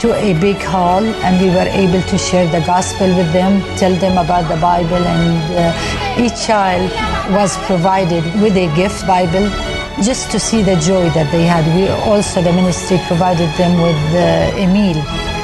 to 0.00 0.14
a 0.14 0.32
big 0.40 0.56
hall 0.58 1.02
and 1.02 1.40
we 1.44 1.50
were 1.50 1.68
able 1.84 2.00
to 2.02 2.16
share 2.16 2.46
the 2.46 2.64
gospel 2.64 3.08
with 3.16 3.32
them, 3.32 3.62
tell 3.76 3.94
them 3.96 4.16
about 4.16 4.48
the 4.48 4.60
Bible, 4.60 5.02
and 5.16 5.42
uh, 5.58 6.24
each 6.24 6.46
child 6.46 6.88
was 7.34 7.56
provided 7.66 8.22
with 8.40 8.56
a 8.56 8.72
gift 8.76 9.04
Bible 9.08 9.50
just 10.04 10.30
to 10.30 10.38
see 10.38 10.62
the 10.62 10.76
joy 10.76 11.10
that 11.10 11.30
they 11.32 11.42
had. 11.42 11.66
We 11.74 11.88
also, 12.10 12.40
the 12.42 12.52
ministry 12.52 13.00
provided 13.08 13.50
them 13.58 13.82
with 13.82 14.00
uh, 14.14 14.62
a 14.62 14.66
meal 14.72 15.35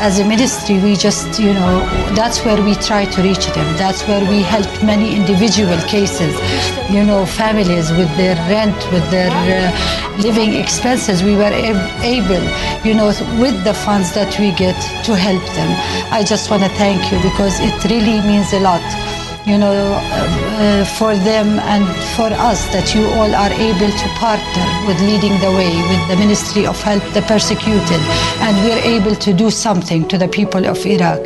as 0.00 0.18
a 0.18 0.24
ministry, 0.24 0.78
we 0.78 0.96
just, 0.96 1.38
you 1.38 1.52
know, 1.52 1.84
that's 2.16 2.42
where 2.42 2.60
we 2.62 2.74
try 2.76 3.04
to 3.04 3.22
reach 3.22 3.46
them. 3.48 3.76
That's 3.76 4.02
where 4.08 4.24
we 4.30 4.40
help 4.40 4.66
many 4.82 5.14
individual 5.14 5.76
cases, 5.88 6.32
you 6.90 7.04
know, 7.04 7.26
families 7.26 7.90
with 7.92 8.08
their 8.16 8.34
rent, 8.48 8.76
with 8.92 9.08
their 9.10 9.30
uh, 9.30 10.16
living 10.22 10.54
expenses. 10.54 11.22
We 11.22 11.36
were 11.36 11.52
able, 11.52 12.42
you 12.82 12.94
know, 12.94 13.08
with 13.38 13.62
the 13.62 13.74
funds 13.74 14.14
that 14.14 14.38
we 14.40 14.52
get 14.52 14.80
to 15.04 15.14
help 15.14 15.44
them. 15.52 15.70
I 16.10 16.24
just 16.24 16.50
want 16.50 16.62
to 16.62 16.70
thank 16.70 17.12
you 17.12 17.18
because 17.20 17.60
it 17.60 17.76
really 17.84 18.20
means 18.26 18.54
a 18.54 18.60
lot 18.60 18.80
you 19.46 19.56
know, 19.56 19.72
uh, 19.72 20.84
for 20.84 21.16
them 21.16 21.58
and 21.60 21.84
for 22.14 22.28
us 22.32 22.66
that 22.72 22.94
you 22.94 23.06
all 23.16 23.34
are 23.34 23.52
able 23.52 23.90
to 23.90 24.08
partner 24.20 24.66
with 24.86 25.00
leading 25.00 25.32
the 25.40 25.50
way 25.50 25.72
with 25.88 26.08
the 26.08 26.16
Ministry 26.16 26.66
of 26.66 26.80
Help, 26.82 27.02
the 27.14 27.22
Persecuted, 27.22 28.00
and 28.44 28.56
we're 28.64 28.84
able 28.84 29.14
to 29.14 29.32
do 29.32 29.50
something 29.50 30.06
to 30.08 30.18
the 30.18 30.28
people 30.28 30.66
of 30.66 30.84
Iraq. 30.84 31.20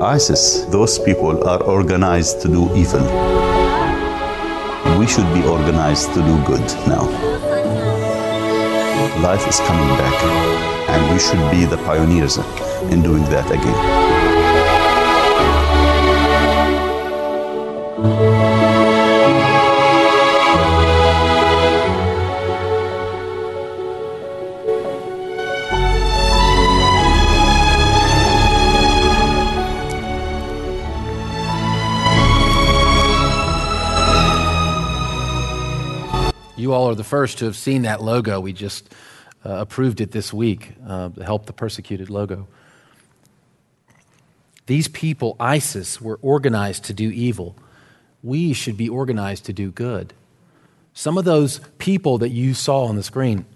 ISIS, 0.00 0.64
those 0.70 0.98
people 0.98 1.46
are 1.46 1.62
organized 1.62 2.40
to 2.42 2.48
do 2.48 2.74
evil. 2.76 3.04
We 4.98 5.06
should 5.06 5.32
be 5.34 5.42
organized 5.42 6.14
to 6.14 6.22
do 6.22 6.44
good 6.44 6.66
now. 6.86 7.04
Life 9.22 9.46
is 9.48 9.58
coming 9.60 9.88
back, 9.98 10.22
and 10.88 11.12
we 11.12 11.18
should 11.18 11.50
be 11.50 11.64
the 11.64 11.76
pioneers 11.84 12.38
in 12.92 13.02
doing 13.02 13.24
that 13.24 13.50
again. 13.50 14.09
Are 36.90 36.94
the 36.94 37.04
first 37.04 37.38
to 37.38 37.44
have 37.44 37.56
seen 37.56 37.82
that 37.82 38.02
logo. 38.02 38.40
We 38.40 38.52
just 38.52 38.92
uh, 39.44 39.50
approved 39.50 40.00
it 40.00 40.10
this 40.10 40.32
week, 40.32 40.72
uh, 40.86 41.08
the 41.08 41.24
Help 41.24 41.46
the 41.46 41.52
Persecuted 41.52 42.10
logo. 42.10 42.48
These 44.66 44.88
people, 44.88 45.36
ISIS, 45.40 46.00
were 46.00 46.18
organized 46.22 46.84
to 46.84 46.92
do 46.92 47.10
evil. 47.10 47.56
We 48.22 48.52
should 48.52 48.76
be 48.76 48.88
organized 48.88 49.46
to 49.46 49.52
do 49.52 49.70
good. 49.70 50.12
Some 50.92 51.16
of 51.16 51.24
those 51.24 51.60
people 51.78 52.18
that 52.18 52.28
you 52.30 52.54
saw 52.54 52.84
on 52.84 52.96
the 52.96 53.02
screen, 53.02 53.46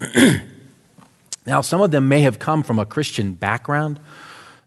now, 1.45 1.61
some 1.61 1.81
of 1.81 1.91
them 1.91 2.07
may 2.07 2.21
have 2.21 2.39
come 2.39 2.63
from 2.63 2.79
a 2.79 2.85
Christian 2.85 3.33
background, 3.33 3.99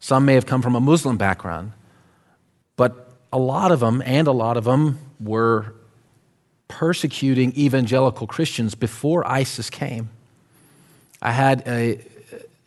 some 0.00 0.24
may 0.24 0.35
have 0.35 0.46
come 0.46 0.62
from 0.62 0.74
a 0.74 0.81
Muslim 0.81 1.16
background, 1.16 1.72
but 2.76 3.12
a 3.33 3.38
lot 3.38 3.72
of 3.72 3.81
them, 3.81 4.02
and 4.07 4.28
a 4.28 4.33
lot 4.33 4.57
of 4.57 4.64
them, 4.64 4.98
were 5.18 5.74
persecuting 6.68 7.57
evangelical 7.57 8.26
Christians 8.26 8.74
before 8.74 9.26
ISIS 9.26 9.70
came. 9.70 10.11
I 11.20 11.33
had 11.33 11.66
a 11.66 12.00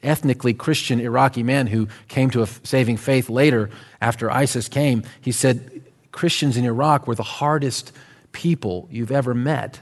ethnically 0.03 0.53
Christian 0.53 0.99
Iraqi 0.99 1.43
man 1.43 1.67
who 1.67 1.87
came 2.07 2.29
to 2.31 2.41
a 2.41 2.47
saving 2.47 2.97
faith 2.97 3.29
later 3.29 3.69
after 4.01 4.31
ISIS 4.31 4.67
came. 4.67 5.03
He 5.21 5.31
said 5.31 5.83
Christians 6.11 6.57
in 6.57 6.65
Iraq 6.65 7.07
were 7.07 7.15
the 7.15 7.23
hardest 7.23 7.91
people 8.31 8.87
you've 8.91 9.11
ever 9.11 9.33
met. 9.33 9.79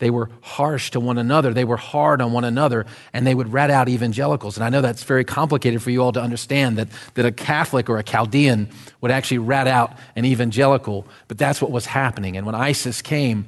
They 0.00 0.10
were 0.10 0.30
harsh 0.40 0.90
to 0.92 1.00
one 1.00 1.18
another. 1.18 1.54
They 1.54 1.64
were 1.64 1.76
hard 1.76 2.20
on 2.20 2.32
one 2.32 2.44
another, 2.44 2.86
and 3.12 3.26
they 3.26 3.34
would 3.34 3.52
rat 3.52 3.70
out 3.70 3.88
evangelicals. 3.88 4.56
And 4.56 4.64
I 4.64 4.70
know 4.70 4.80
that's 4.80 5.04
very 5.04 5.24
complicated 5.24 5.82
for 5.82 5.90
you 5.90 6.02
all 6.02 6.12
to 6.12 6.20
understand 6.20 6.78
that, 6.78 6.88
that 7.14 7.26
a 7.26 7.30
Catholic 7.30 7.88
or 7.88 7.98
a 7.98 8.02
Chaldean 8.02 8.70
would 9.02 9.10
actually 9.10 9.38
rat 9.38 9.68
out 9.68 9.96
an 10.16 10.24
evangelical, 10.24 11.06
but 11.28 11.38
that's 11.38 11.62
what 11.62 11.70
was 11.70 11.86
happening. 11.86 12.36
And 12.36 12.46
when 12.46 12.54
ISIS 12.54 13.02
came, 13.02 13.46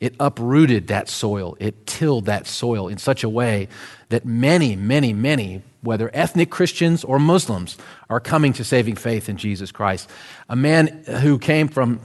it 0.00 0.14
uprooted 0.18 0.88
that 0.88 1.10
soil, 1.10 1.56
it 1.60 1.86
tilled 1.86 2.24
that 2.24 2.46
soil 2.46 2.88
in 2.88 2.96
such 2.96 3.22
a 3.22 3.28
way 3.28 3.68
that 4.08 4.24
many, 4.24 4.74
many, 4.74 5.12
many, 5.12 5.62
whether 5.82 6.10
ethnic 6.14 6.48
Christians 6.48 7.04
or 7.04 7.18
Muslims, 7.18 7.76
are 8.08 8.20
coming 8.20 8.54
to 8.54 8.64
saving 8.64 8.96
faith 8.96 9.28
in 9.28 9.36
Jesus 9.36 9.70
Christ. 9.70 10.08
A 10.48 10.56
man 10.56 11.04
who 11.20 11.38
came 11.38 11.68
from 11.68 12.00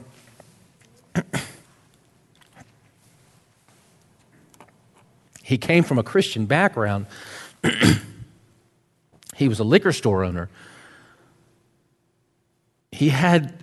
He 5.46 5.58
came 5.58 5.84
from 5.84 5.96
a 5.96 6.02
Christian 6.02 6.46
background. 6.46 7.06
he 9.36 9.46
was 9.46 9.60
a 9.60 9.64
liquor 9.64 9.92
store 9.92 10.24
owner. 10.24 10.48
He 12.90 13.10
had 13.10 13.54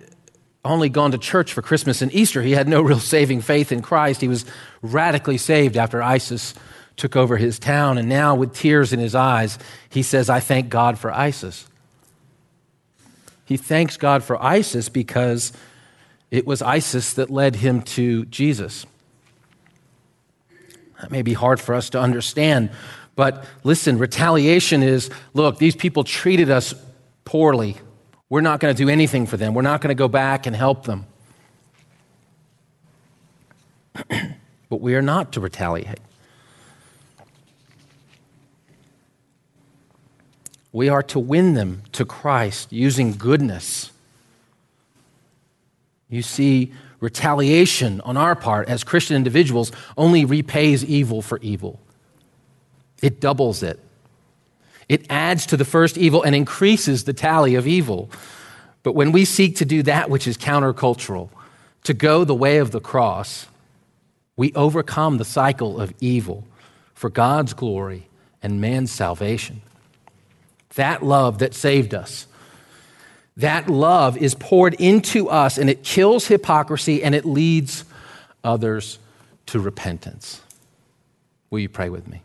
only 0.64 0.88
gone 0.88 1.12
to 1.12 1.18
church 1.18 1.52
for 1.52 1.62
Christmas 1.62 2.02
and 2.02 2.14
Easter. 2.14 2.42
He 2.42 2.54
had 2.54 2.70
no 2.70 2.82
real 2.82 3.02
saving 3.02 3.42
faith 3.42 3.74
in 3.74 3.82
Christ. 3.82 4.22
He 4.22 4.30
was 4.30 4.46
radically 4.82 5.38
saved 5.38 5.76
after 5.76 6.02
ISIS 6.02 6.54
took 6.96 7.18
over 7.18 7.36
his 7.36 7.60
town. 7.60 7.98
And 7.98 8.08
now, 8.08 8.34
with 8.34 8.54
tears 8.54 8.94
in 8.94 9.00
his 9.00 9.14
eyes, 9.14 9.60
he 9.90 10.04
says, 10.04 10.30
I 10.30 10.40
thank 10.40 10.70
God 10.70 10.98
for 10.98 11.12
ISIS. 11.12 11.68
He 13.44 13.58
thanks 13.58 13.98
God 13.98 14.24
for 14.24 14.42
ISIS 14.42 14.88
because 14.88 15.52
it 16.32 16.48
was 16.48 16.62
ISIS 16.62 17.16
that 17.16 17.30
led 17.30 17.58
him 17.58 17.82
to 17.82 18.24
Jesus. 18.28 18.86
That 21.04 21.12
may 21.12 21.22
be 21.22 21.34
hard 21.34 21.60
for 21.60 21.76
us 21.76 21.90
to 21.90 22.00
understand. 22.00 22.70
But 23.18 23.44
listen, 23.66 23.98
retaliation 23.98 24.82
is 24.82 25.10
look, 25.34 25.58
these 25.58 25.76
people 25.76 26.06
treated 26.06 26.50
us 26.50 26.74
poorly. 27.26 27.76
We're 28.30 28.40
not 28.40 28.62
going 28.62 28.74
to 28.74 28.78
do 28.86 28.88
anything 28.88 29.26
for 29.26 29.36
them. 29.36 29.54
We're 29.54 29.64
not 29.64 29.82
going 29.82 29.90
to 29.90 29.96
go 29.96 30.08
back 30.08 30.46
and 30.46 30.56
help 30.56 30.86
them. 30.86 31.06
but 34.70 34.80
we 34.80 34.96
are 34.96 35.02
not 35.02 35.34
to 35.34 35.42
retaliate. 35.42 36.00
We 40.72 40.88
are 40.88 41.04
to 41.04 41.20
win 41.20 41.54
them 41.54 41.84
to 41.92 42.06
Christ 42.06 42.72
using 42.72 43.12
goodness. 43.12 43.92
You 46.14 46.22
see, 46.22 46.72
retaliation 47.00 48.00
on 48.02 48.18
our 48.18 48.36
part 48.36 48.70
as 48.70 48.84
Christian 48.84 49.16
individuals 49.16 49.72
only 49.98 50.26
repays 50.26 50.86
evil 50.86 51.24
for 51.24 51.40
evil, 51.40 51.80
it 53.02 53.20
doubles 53.20 53.64
it. 53.64 53.80
It 54.88 55.08
adds 55.10 55.48
to 55.48 55.58
the 55.58 55.66
first 55.66 55.98
evil 55.98 56.22
and 56.22 56.36
increases 56.36 57.06
the 57.06 57.14
tally 57.14 57.56
of 57.56 57.66
evil. 57.66 58.12
But 58.84 58.94
when 58.94 59.12
we 59.12 59.26
seek 59.26 59.56
to 59.56 59.66
do 59.66 59.82
that 59.84 60.10
which 60.10 60.28
is 60.28 60.38
countercultural, 60.38 61.30
to 61.86 61.96
go 61.96 62.24
the 62.24 62.36
way 62.36 62.60
of 62.60 62.70
the 62.70 62.80
cross, 62.80 63.48
we 64.36 64.54
overcome 64.54 65.18
the 65.18 65.26
cycle 65.26 65.82
of 65.82 65.94
evil 66.00 66.46
for 66.94 67.10
God's 67.10 67.54
glory 67.54 68.08
and 68.44 68.62
man's 68.62 68.92
salvation. 68.92 69.62
That 70.76 71.02
love 71.02 71.40
that 71.40 71.56
saved 71.56 71.96
us 71.96 72.28
That 73.38 73.70
love 73.70 74.16
is 74.18 74.36
poured 74.36 74.76
into 74.76 75.30
us 75.30 75.58
and 75.58 75.70
it 75.70 75.84
kills 75.84 76.28
hypocrisy 76.28 77.04
and 77.04 77.16
it 77.16 77.26
leads 77.26 77.84
others 78.44 79.00
to 79.48 79.60
repentance. 79.60 80.42
Will 81.50 81.60
you 81.60 81.70
pray 81.70 81.90
with 81.90 82.08
me? 82.08 82.22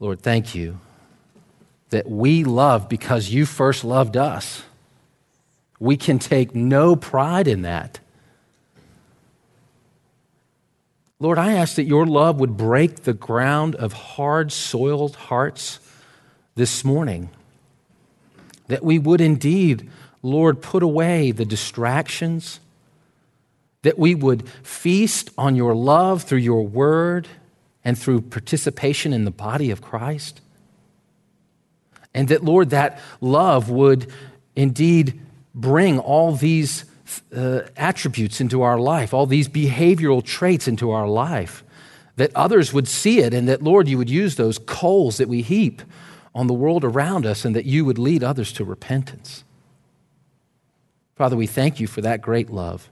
Lord, 0.00 0.20
thank 0.20 0.54
you 0.54 0.78
that 1.90 2.08
we 2.08 2.44
love 2.44 2.88
because 2.88 3.30
you 3.30 3.46
first 3.46 3.84
loved 3.84 4.16
us. 4.16 4.62
We 5.80 5.96
can 5.96 6.18
take 6.18 6.54
no 6.54 6.96
pride 6.96 7.48
in 7.48 7.62
that. 7.62 8.00
Lord, 11.20 11.38
I 11.38 11.54
ask 11.54 11.76
that 11.76 11.84
your 11.84 12.06
love 12.06 12.38
would 12.38 12.56
break 12.56 13.02
the 13.02 13.12
ground 13.12 13.74
of 13.74 13.92
hard 13.92 14.52
soiled 14.52 15.16
hearts 15.16 15.80
this 16.58 16.84
morning. 16.84 17.30
That 18.66 18.84
we 18.84 18.98
would 18.98 19.20
indeed, 19.20 19.88
Lord, 20.22 20.60
put 20.60 20.82
away 20.82 21.30
the 21.30 21.44
distractions. 21.44 22.58
That 23.82 23.96
we 23.96 24.16
would 24.16 24.46
feast 24.64 25.30
on 25.38 25.54
your 25.54 25.74
love 25.74 26.24
through 26.24 26.38
your 26.40 26.66
word 26.66 27.28
and 27.84 27.96
through 27.96 28.22
participation 28.22 29.12
in 29.12 29.24
the 29.24 29.30
body 29.30 29.70
of 29.70 29.80
Christ. 29.80 30.40
And 32.12 32.26
that, 32.28 32.44
Lord, 32.44 32.70
that 32.70 33.00
love 33.20 33.70
would 33.70 34.12
indeed 34.56 35.20
bring 35.54 36.00
all 36.00 36.32
these 36.32 36.84
uh, 37.34 37.60
attributes 37.76 38.40
into 38.40 38.62
our 38.62 38.80
life, 38.80 39.14
all 39.14 39.26
these 39.26 39.48
behavioral 39.48 40.24
traits 40.24 40.66
into 40.66 40.90
our 40.90 41.06
life, 41.06 41.62
that 42.16 42.34
others 42.34 42.72
would 42.72 42.88
see 42.88 43.20
it, 43.20 43.32
and 43.32 43.48
that, 43.48 43.62
Lord, 43.62 43.86
you 43.86 43.96
would 43.96 44.10
use 44.10 44.34
those 44.34 44.58
coals 44.58 45.18
that 45.18 45.28
we 45.28 45.42
heap 45.42 45.82
on 46.34 46.46
the 46.46 46.54
world 46.54 46.84
around 46.84 47.26
us, 47.26 47.44
and 47.44 47.54
that 47.56 47.64
you 47.64 47.84
would 47.84 47.98
lead 47.98 48.22
others 48.22 48.52
to 48.52 48.64
repentance. 48.64 49.44
Father, 51.16 51.36
we 51.36 51.46
thank 51.46 51.80
you 51.80 51.86
for 51.86 52.00
that 52.00 52.22
great 52.22 52.50
love, 52.50 52.90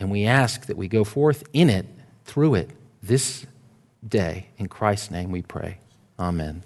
and 0.00 0.10
we 0.10 0.24
ask 0.24 0.66
that 0.66 0.76
we 0.76 0.88
go 0.88 1.04
forth 1.04 1.44
in 1.52 1.70
it, 1.70 1.86
through 2.24 2.54
it, 2.54 2.70
this 3.02 3.46
day. 4.06 4.48
In 4.58 4.68
Christ's 4.68 5.10
name 5.10 5.30
we 5.30 5.42
pray. 5.42 5.78
Amen. 6.18 6.62